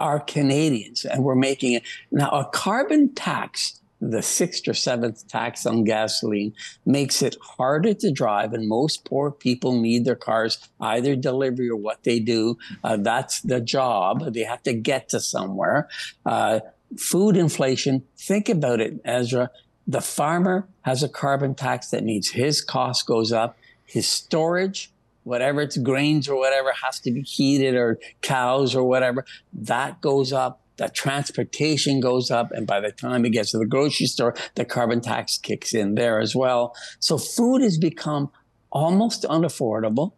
our 0.00 0.18
Canadians, 0.18 1.04
and 1.04 1.22
we're 1.22 1.36
making 1.36 1.74
it 1.74 1.82
now 2.10 2.28
a 2.30 2.44
carbon 2.46 3.14
tax 3.14 3.80
the 4.00 4.22
sixth 4.22 4.68
or 4.68 4.74
seventh 4.74 5.26
tax 5.28 5.64
on 5.64 5.84
gasoline 5.84 6.52
makes 6.84 7.22
it 7.22 7.36
harder 7.40 7.94
to 7.94 8.12
drive, 8.12 8.52
and 8.52 8.68
most 8.68 9.04
poor 9.04 9.30
people 9.30 9.80
need 9.80 10.04
their 10.04 10.16
cars 10.16 10.58
either 10.80 11.16
delivery 11.16 11.68
or 11.68 11.76
what 11.76 12.04
they 12.04 12.18
do. 12.18 12.58
Uh, 12.84 12.96
that's 12.96 13.40
the 13.40 13.60
job. 13.60 14.32
They 14.34 14.44
have 14.44 14.62
to 14.64 14.74
get 14.74 15.08
to 15.10 15.20
somewhere. 15.20 15.88
Uh, 16.24 16.60
food 16.98 17.36
inflation. 17.36 18.04
Think 18.18 18.48
about 18.48 18.80
it, 18.80 19.00
Ezra. 19.04 19.50
The 19.86 20.00
farmer 20.00 20.68
has 20.82 21.02
a 21.02 21.08
carbon 21.08 21.54
tax 21.54 21.90
that 21.90 22.04
means 22.04 22.30
his 22.30 22.60
cost 22.60 23.06
goes 23.06 23.32
up. 23.32 23.56
His 23.84 24.08
storage, 24.08 24.90
whatever 25.22 25.62
it's 25.62 25.76
grains 25.76 26.28
or 26.28 26.36
whatever, 26.36 26.72
has 26.84 26.98
to 27.00 27.12
be 27.12 27.22
heated 27.22 27.74
or 27.74 27.98
cows 28.20 28.74
or 28.74 28.82
whatever. 28.82 29.24
That 29.52 30.00
goes 30.00 30.32
up 30.32 30.60
the 30.76 30.88
transportation 30.88 32.00
goes 32.00 32.30
up. 32.30 32.50
And 32.52 32.66
by 32.66 32.80
the 32.80 32.92
time 32.92 33.24
it 33.24 33.30
gets 33.30 33.50
to 33.52 33.58
the 33.58 33.66
grocery 33.66 34.06
store, 34.06 34.34
the 34.54 34.64
carbon 34.64 35.00
tax 35.00 35.38
kicks 35.38 35.74
in 35.74 35.94
there 35.94 36.20
as 36.20 36.34
well. 36.34 36.74
So 37.00 37.18
food 37.18 37.62
has 37.62 37.78
become 37.78 38.30
almost 38.70 39.22
unaffordable. 39.24 40.12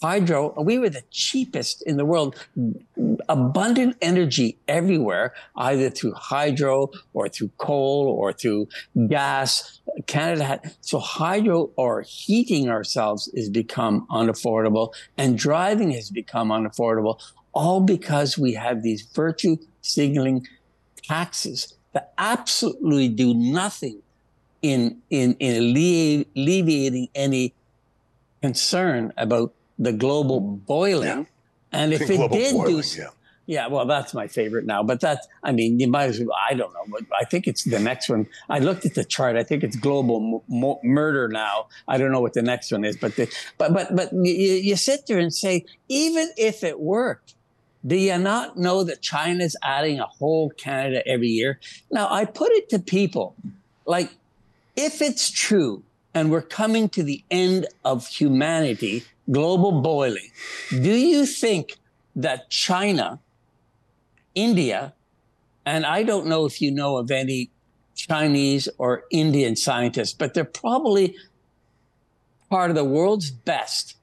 Hydro, 0.00 0.54
we 0.62 0.78
were 0.78 0.88
the 0.88 1.02
cheapest 1.10 1.82
in 1.82 1.96
the 1.96 2.04
world. 2.04 2.36
Abundant 3.28 3.96
energy 4.00 4.56
everywhere, 4.68 5.34
either 5.56 5.90
through 5.90 6.12
hydro 6.12 6.90
or 7.12 7.28
through 7.28 7.50
coal 7.58 8.06
or 8.06 8.32
through 8.32 8.68
gas. 9.08 9.80
Canada 10.06 10.44
had, 10.44 10.76
so 10.80 11.00
hydro 11.00 11.70
or 11.74 12.02
heating 12.02 12.68
ourselves 12.68 13.28
has 13.34 13.48
become 13.48 14.06
unaffordable 14.12 14.94
and 15.18 15.36
driving 15.36 15.90
has 15.90 16.08
become 16.08 16.50
unaffordable, 16.50 17.20
all 17.52 17.80
because 17.80 18.38
we 18.38 18.54
have 18.54 18.82
these 18.82 19.02
virtue 19.02 19.56
signaling 19.82 20.46
taxes 21.02 21.74
that 21.92 22.12
absolutely 22.18 23.08
do 23.08 23.34
nothing 23.34 24.00
in, 24.62 25.00
in, 25.10 25.34
in 25.40 25.56
alleviating 25.56 27.08
any 27.14 27.54
concern 28.42 29.12
about 29.16 29.52
the 29.78 29.92
global 29.92 30.40
boiling. 30.40 31.08
Yeah. 31.08 31.24
And 31.72 31.92
if 31.92 32.02
it 32.10 32.30
did 32.30 32.52
boiling, 32.52 32.82
do, 32.82 32.88
yeah. 32.98 33.08
yeah. 33.46 33.66
well, 33.66 33.86
that's 33.86 34.14
my 34.14 34.28
favorite 34.28 34.66
now. 34.66 34.82
But 34.82 35.00
that's, 35.00 35.26
I 35.42 35.52
mean, 35.52 35.80
you 35.80 35.88
might 35.88 36.10
as 36.10 36.20
well, 36.20 36.36
I 36.48 36.54
don't 36.54 36.72
know, 36.72 36.84
but 36.88 37.04
I 37.18 37.24
think 37.24 37.48
it's 37.48 37.64
the 37.64 37.80
next 37.80 38.08
one. 38.08 38.26
I 38.48 38.58
looked 38.58 38.84
at 38.84 38.94
the 38.94 39.04
chart. 39.04 39.36
I 39.36 39.42
think 39.42 39.64
it's 39.64 39.76
global 39.76 40.44
murder 40.82 41.28
now. 41.28 41.68
I 41.88 41.98
don't 41.98 42.12
know 42.12 42.20
what 42.20 42.34
the 42.34 42.42
next 42.42 42.70
one 42.70 42.84
is, 42.84 42.96
but 42.96 43.16
the, 43.16 43.32
but 43.58 43.72
but 43.72 43.96
but 43.96 44.12
you, 44.12 44.32
you 44.32 44.76
sit 44.76 45.06
there 45.06 45.18
and 45.18 45.32
say, 45.32 45.64
even 45.88 46.30
if 46.36 46.62
it 46.62 46.78
worked, 46.78 47.34
do 47.86 47.96
you 47.96 48.18
not 48.18 48.56
know 48.56 48.84
that 48.84 49.00
China's 49.00 49.56
adding 49.62 50.00
a 50.00 50.06
whole 50.06 50.50
Canada 50.50 51.06
every 51.06 51.28
year? 51.28 51.58
Now, 51.90 52.08
I 52.10 52.24
put 52.24 52.52
it 52.52 52.68
to 52.70 52.78
people 52.78 53.34
like, 53.86 54.14
if 54.76 55.00
it's 55.00 55.30
true 55.30 55.82
and 56.14 56.30
we're 56.30 56.42
coming 56.42 56.88
to 56.90 57.02
the 57.02 57.22
end 57.30 57.66
of 57.84 58.06
humanity, 58.06 59.04
global 59.30 59.80
boiling, 59.80 60.30
do 60.70 60.94
you 60.94 61.24
think 61.24 61.76
that 62.16 62.50
China, 62.50 63.18
India, 64.34 64.92
and 65.64 65.86
I 65.86 66.02
don't 66.02 66.26
know 66.26 66.46
if 66.46 66.60
you 66.60 66.70
know 66.70 66.96
of 66.96 67.10
any 67.10 67.50
Chinese 67.94 68.68
or 68.78 69.04
Indian 69.10 69.56
scientists, 69.56 70.12
but 70.12 70.34
they're 70.34 70.44
probably 70.44 71.16
part 72.48 72.70
of 72.70 72.76
the 72.76 72.84
world's 72.84 73.30
best 73.30 73.96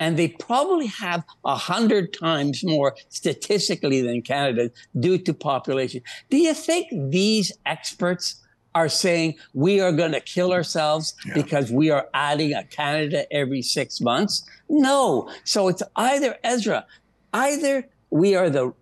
and 0.00 0.16
they 0.16 0.28
probably 0.28 0.86
have 0.86 1.22
a 1.44 1.54
hundred 1.54 2.12
times 2.12 2.64
more 2.64 2.96
statistically 3.10 4.00
than 4.00 4.22
Canada 4.22 4.72
due 4.98 5.18
to 5.18 5.34
population. 5.34 6.02
Do 6.30 6.38
you 6.38 6.54
think 6.54 6.88
these 7.10 7.52
experts 7.66 8.36
are 8.74 8.88
saying 8.88 9.34
we 9.52 9.80
are 9.80 9.92
going 9.92 10.12
to 10.12 10.20
kill 10.20 10.52
ourselves 10.52 11.14
yeah. 11.26 11.34
because 11.34 11.70
we 11.70 11.90
are 11.90 12.08
adding 12.14 12.54
a 12.54 12.64
Canada 12.64 13.30
every 13.32 13.62
six 13.62 14.00
months? 14.00 14.42
No. 14.68 15.30
So 15.44 15.68
it's 15.68 15.82
either 15.96 16.36
Ezra, 16.42 16.86
either 17.32 17.86
we 18.10 18.34
are 18.34 18.48
the 18.48 18.72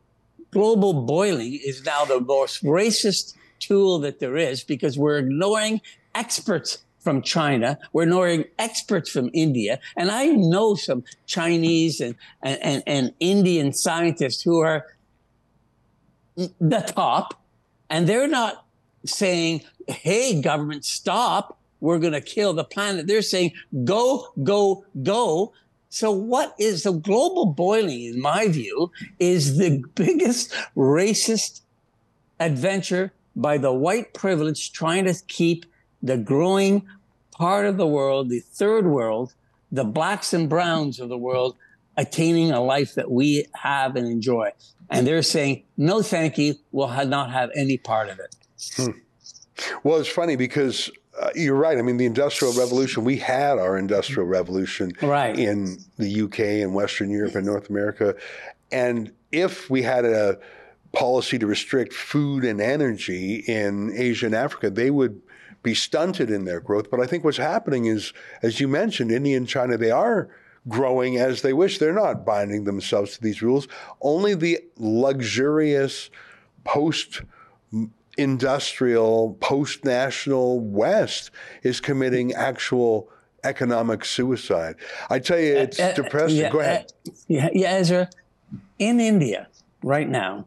global 0.53 0.93
boiling 0.93 1.59
is 1.65 1.85
now 1.85 2.05
the 2.05 2.21
most 2.21 2.63
racist 2.65 3.35
tool 3.59 3.99
that 3.99 4.21
there 4.21 4.37
is 4.37 4.63
because 4.63 4.97
we're 4.97 5.19
ignoring 5.19 5.81
experts 6.15 6.79
from 7.09 7.23
China. 7.23 7.79
We're 7.95 8.05
knowing 8.05 8.45
experts 8.59 9.09
from 9.09 9.31
India. 9.33 9.81
And 9.97 10.11
I 10.11 10.27
know 10.27 10.75
some 10.75 11.05
Chinese 11.25 12.03
and, 12.03 12.17
and, 12.43 12.83
and 12.87 13.15
Indian 13.19 13.73
scientists 13.73 14.43
who 14.43 14.59
are 14.59 14.85
the 16.37 16.81
top, 16.81 17.41
and 17.89 18.07
they're 18.07 18.29
not 18.29 18.67
saying, 19.07 19.63
hey, 19.87 20.39
government, 20.43 20.85
stop. 20.85 21.59
We're 21.81 21.99
going 21.99 22.13
to 22.13 22.21
kill 22.21 22.53
the 22.53 22.65
planet. 22.65 23.07
They're 23.07 23.23
saying, 23.23 23.53
go, 23.85 24.29
go, 24.43 24.85
go. 25.03 25.55
So, 25.89 26.11
what 26.11 26.55
is 26.59 26.83
the 26.83 26.93
global 26.93 27.47
boiling, 27.47 28.05
in 28.05 28.21
my 28.21 28.49
view, 28.49 28.91
is 29.19 29.57
the 29.57 29.83
biggest 29.95 30.53
racist 30.77 31.63
adventure 32.39 33.15
by 33.35 33.57
the 33.57 33.73
white 33.73 34.13
privilege 34.13 34.73
trying 34.73 35.07
to 35.07 35.15
keep 35.27 35.65
the 36.03 36.17
growing 36.17 36.87
part 37.39 37.65
of 37.65 37.77
the 37.77 37.87
world, 37.87 38.29
the 38.29 38.41
third 38.41 38.87
world, 38.87 39.33
the 39.71 39.85
blacks 39.85 40.35
and 40.35 40.49
browns 40.49 40.99
of 40.99 41.09
the 41.09 41.17
world, 41.17 41.57
attaining 41.97 42.51
a 42.51 42.61
life 42.61 42.95
that 42.95 43.11
we 43.11 43.47
have 43.55 43.97
and 43.97 44.07
enjoy. 44.07 44.51
And 44.91 45.07
they're 45.07 45.23
saying, 45.23 45.65
no, 45.77 46.03
thank 46.03 46.39
you. 46.39 46.55
We'll 46.73 46.89
not 47.07 47.31
have 47.31 47.51
any 47.55 47.77
part 47.77 48.09
of 48.09 48.19
it. 48.19 48.35
Hmm. 48.77 48.91
Well, 49.83 49.99
it's 49.99 50.09
funny 50.09 50.37
because 50.37 50.91
uh, 51.21 51.31
you're 51.35 51.57
right. 51.57 51.79
I 51.79 51.83
mean, 51.83 51.97
the 51.97 52.07
Industrial 52.07 52.55
Revolution, 52.55 53.05
we 53.05 53.17
had 53.17 53.59
our 53.59 53.77
Industrial 53.77 54.27
Revolution 54.27 54.93
right. 55.03 55.39
in 55.39 55.79
the 55.97 56.23
UK 56.23 56.41
and 56.41 56.75
Western 56.75 57.11
Europe 57.11 57.35
and 57.35 57.45
North 57.45 57.69
America. 57.69 58.15
And 58.71 59.13
if 59.33 59.69
we 59.69 59.83
had 59.83 60.05
a 60.05 60.39
policy 60.93 61.39
to 61.39 61.47
restrict 61.47 61.93
food 61.93 62.45
and 62.45 62.61
energy 62.61 63.37
in 63.47 63.93
Asia 63.95 64.27
and 64.27 64.35
Africa, 64.35 64.71
they 64.71 64.91
would 64.91 65.21
be 65.63 65.75
stunted 65.75 66.31
in 66.31 66.45
their 66.45 66.61
growth. 66.61 66.91
But 66.91 67.01
I 67.01 67.07
think 67.07 67.25
what's 67.25 67.37
happening 67.37 67.87
is, 67.87 68.13
as 68.43 68.61
you 68.61 68.69
mentioned, 68.69 69.11
India 69.11 69.37
and 69.37 69.49
China, 69.49 69.77
they 69.77 69.91
are 69.91 70.29
growing 70.69 71.17
as 71.17 71.43
they 71.43 71.53
wish. 71.53 71.79
They're 71.79 71.93
not 71.93 72.25
binding 72.25 72.65
themselves 72.65 73.17
to 73.17 73.23
these 73.23 73.43
rules. 73.43 73.69
Only 74.01 74.35
the 74.35 74.61
luxurious 74.77 76.11
post 76.65 77.23
industrial, 78.17 79.37
post 79.41 79.85
national 79.85 80.61
West 80.61 81.31
is 81.63 81.81
committing 81.81 82.35
actual 82.35 83.09
economic 83.45 84.05
suicide. 84.05 84.75
I 85.09 85.21
tell 85.21 85.39
you, 85.39 85.57
it's 85.57 85.79
uh, 85.79 85.85
uh, 85.85 85.95
depressing. 85.95 86.39
Yeah, 86.39 86.51
Go 86.51 86.61
ahead. 86.61 86.93
Uh, 87.07 87.13
yeah, 87.29 87.49
yeah, 87.53 87.71
Ezra, 87.71 88.11
in 88.79 89.01
India 89.01 89.49
right 89.83 90.09
now, 90.09 90.47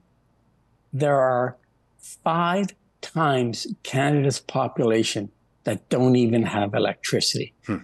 there 0.91 1.19
are 1.19 1.55
five 1.97 2.67
times 3.01 3.67
Canada's 3.83 4.39
population 4.39 5.31
that 5.63 5.89
don't 5.89 6.15
even 6.15 6.43
have 6.43 6.73
electricity. 6.73 7.53
Hmm. 7.65 7.77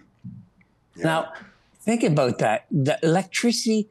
Yeah. 0.96 1.04
Now, 1.04 1.34
think 1.82 2.04
about 2.04 2.40
that. 2.40 2.66
The 2.72 2.98
electricity 3.04 3.90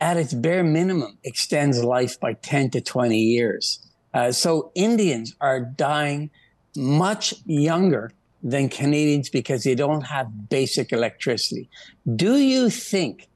at 0.00 0.16
its 0.16 0.34
bare 0.34 0.64
minimum 0.64 1.18
extends 1.24 1.82
life 1.82 2.20
by 2.20 2.34
10 2.34 2.70
to 2.70 2.80
20 2.80 3.18
years. 3.18 3.80
Uh, 4.14 4.32
so 4.32 4.70
Indians 4.74 5.34
are 5.40 5.60
dying 5.60 6.30
much 6.76 7.34
younger 7.46 8.12
than 8.42 8.68
Canadians 8.68 9.28
because 9.28 9.64
they 9.64 9.74
don't 9.74 10.02
have 10.02 10.48
basic 10.48 10.92
electricity. 10.92 11.68
Do 12.14 12.36
you 12.36 12.70
think 12.70 13.28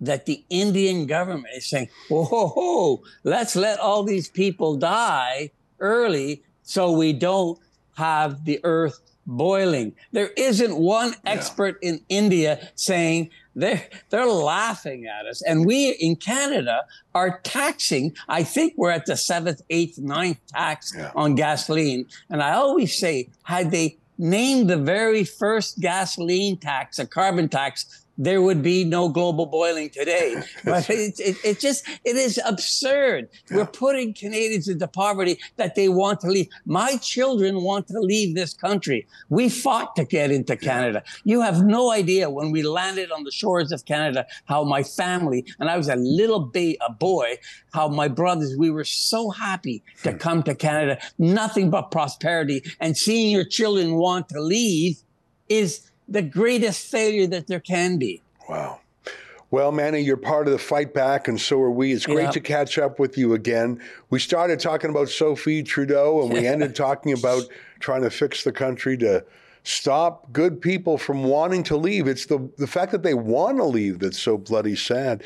that 0.00 0.26
the 0.26 0.44
Indian 0.50 1.06
government 1.06 1.54
is 1.54 1.68
saying, 1.68 1.88
whoa, 2.10 3.02
let's 3.24 3.56
let 3.56 3.78
all 3.78 4.02
these 4.02 4.28
people 4.28 4.76
die 4.76 5.50
early 5.78 6.42
so 6.66 6.92
we 6.92 7.14
don't 7.14 7.58
have 7.96 8.44
the 8.44 8.60
earth 8.64 9.00
boiling. 9.26 9.94
There 10.12 10.30
isn't 10.36 10.76
one 10.76 11.14
expert 11.24 11.78
yeah. 11.80 11.90
in 11.90 12.00
India 12.08 12.70
saying 12.74 13.30
they're, 13.54 13.88
they're 14.10 14.26
laughing 14.26 15.06
at 15.06 15.26
us. 15.26 15.42
And 15.42 15.64
we 15.64 15.90
in 15.98 16.16
Canada 16.16 16.84
are 17.14 17.40
taxing, 17.42 18.14
I 18.28 18.42
think 18.42 18.74
we're 18.76 18.90
at 18.90 19.06
the 19.06 19.16
seventh, 19.16 19.62
eighth, 19.70 19.98
ninth 19.98 20.38
tax 20.48 20.92
yeah. 20.94 21.10
on 21.16 21.34
gasoline. 21.34 22.06
And 22.28 22.42
I 22.42 22.52
always 22.52 22.96
say, 22.96 23.30
had 23.44 23.70
they 23.70 23.96
named 24.18 24.68
the 24.68 24.76
very 24.76 25.24
first 25.24 25.80
gasoline 25.80 26.56
tax 26.56 26.98
a 26.98 27.06
carbon 27.06 27.48
tax, 27.48 28.05
there 28.18 28.40
would 28.42 28.62
be 28.62 28.84
no 28.84 29.08
global 29.08 29.46
boiling 29.46 29.90
today. 29.90 30.42
But 30.64 30.90
it, 30.90 31.20
it, 31.20 31.36
it, 31.44 31.60
just, 31.60 31.86
it 32.04 32.16
is 32.16 32.40
absurd. 32.44 33.28
Yeah. 33.50 33.58
We're 33.58 33.66
putting 33.66 34.14
Canadians 34.14 34.68
into 34.68 34.88
poverty 34.88 35.38
that 35.56 35.74
they 35.74 35.88
want 35.88 36.20
to 36.20 36.28
leave. 36.28 36.48
My 36.64 36.96
children 36.96 37.62
want 37.62 37.86
to 37.88 38.00
leave 38.00 38.34
this 38.34 38.52
country. 38.52 39.06
We 39.28 39.48
fought 39.48 39.94
to 39.96 40.04
get 40.04 40.30
into 40.30 40.56
Canada. 40.56 41.04
You 41.24 41.40
have 41.42 41.64
no 41.64 41.92
idea 41.92 42.28
when 42.28 42.50
we 42.50 42.62
landed 42.62 43.12
on 43.12 43.22
the 43.22 43.30
shores 43.30 43.70
of 43.70 43.84
Canada, 43.84 44.26
how 44.46 44.64
my 44.64 44.82
family, 44.82 45.44
and 45.60 45.70
I 45.70 45.76
was 45.76 45.88
a 45.88 45.96
little 45.96 46.40
ba- 46.40 46.76
a 46.86 46.92
boy, 46.92 47.36
how 47.72 47.88
my 47.88 48.08
brothers, 48.08 48.56
we 48.58 48.70
were 48.70 48.84
so 48.84 49.30
happy 49.30 49.82
to 50.02 50.12
hmm. 50.12 50.18
come 50.18 50.42
to 50.44 50.54
Canada. 50.54 50.98
Nothing 51.18 51.70
but 51.70 51.90
prosperity. 51.90 52.62
And 52.80 52.96
seeing 52.96 53.30
your 53.30 53.44
children 53.44 53.94
want 53.94 54.28
to 54.30 54.40
leave 54.40 54.98
is 55.48 55.90
the 56.08 56.22
greatest 56.22 56.86
failure 56.86 57.26
that 57.26 57.46
there 57.46 57.60
can 57.60 57.98
be. 57.98 58.22
Wow. 58.48 58.80
Well, 59.50 59.70
Manny, 59.70 60.00
you're 60.00 60.16
part 60.16 60.48
of 60.48 60.52
the 60.52 60.58
fight 60.58 60.92
back, 60.92 61.28
and 61.28 61.40
so 61.40 61.60
are 61.60 61.70
we. 61.70 61.92
It's 61.92 62.04
great 62.04 62.32
to 62.32 62.40
catch 62.40 62.78
up 62.78 62.98
with 62.98 63.16
you 63.16 63.34
again. 63.34 63.80
We 64.10 64.18
started 64.18 64.58
talking 64.58 64.90
about 64.90 65.08
Sophie 65.08 65.62
Trudeau, 65.62 66.22
and 66.22 66.32
we 66.32 66.46
ended 66.46 66.74
talking 66.74 67.12
about 67.12 67.44
trying 67.78 68.02
to 68.02 68.10
fix 68.10 68.42
the 68.42 68.50
country 68.50 68.96
to 68.98 69.24
stop 69.62 70.32
good 70.32 70.60
people 70.60 70.98
from 70.98 71.24
wanting 71.24 71.62
to 71.64 71.76
leave. 71.76 72.08
It's 72.08 72.26
the, 72.26 72.50
the 72.58 72.66
fact 72.66 72.90
that 72.92 73.02
they 73.02 73.14
want 73.14 73.58
to 73.58 73.64
leave 73.64 74.00
that's 74.00 74.18
so 74.20 74.36
bloody 74.36 74.74
sad. 74.74 75.22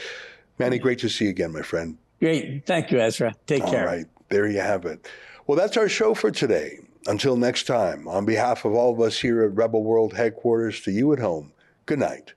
Manny, 0.58 0.78
mm. 0.78 0.82
great 0.82 0.98
to 1.00 1.08
see 1.08 1.24
you 1.24 1.30
again, 1.30 1.52
my 1.52 1.62
friend. 1.62 1.96
Great. 2.20 2.66
Thank 2.66 2.90
you, 2.90 3.00
Ezra. 3.00 3.34
Take 3.46 3.64
All 3.64 3.70
care. 3.70 3.88
All 3.88 3.96
right. 3.96 4.06
There 4.28 4.46
you 4.46 4.60
have 4.60 4.84
it. 4.84 5.08
Well, 5.46 5.56
that's 5.56 5.76
our 5.76 5.88
show 5.88 6.14
for 6.14 6.30
today. 6.30 6.78
Until 7.06 7.36
next 7.36 7.66
time, 7.66 8.06
on 8.06 8.26
behalf 8.26 8.64
of 8.64 8.74
all 8.74 8.92
of 8.92 9.00
us 9.00 9.20
here 9.20 9.42
at 9.42 9.54
Rebel 9.54 9.82
World 9.82 10.14
headquarters, 10.14 10.80
to 10.82 10.90
you 10.90 11.12
at 11.12 11.18
home, 11.18 11.52
Good 11.86 11.98
night, 11.98 12.34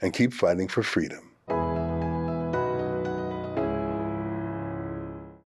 and 0.00 0.14
keep 0.14 0.32
fighting 0.32 0.68
for 0.68 0.82
freedom. 0.82 1.23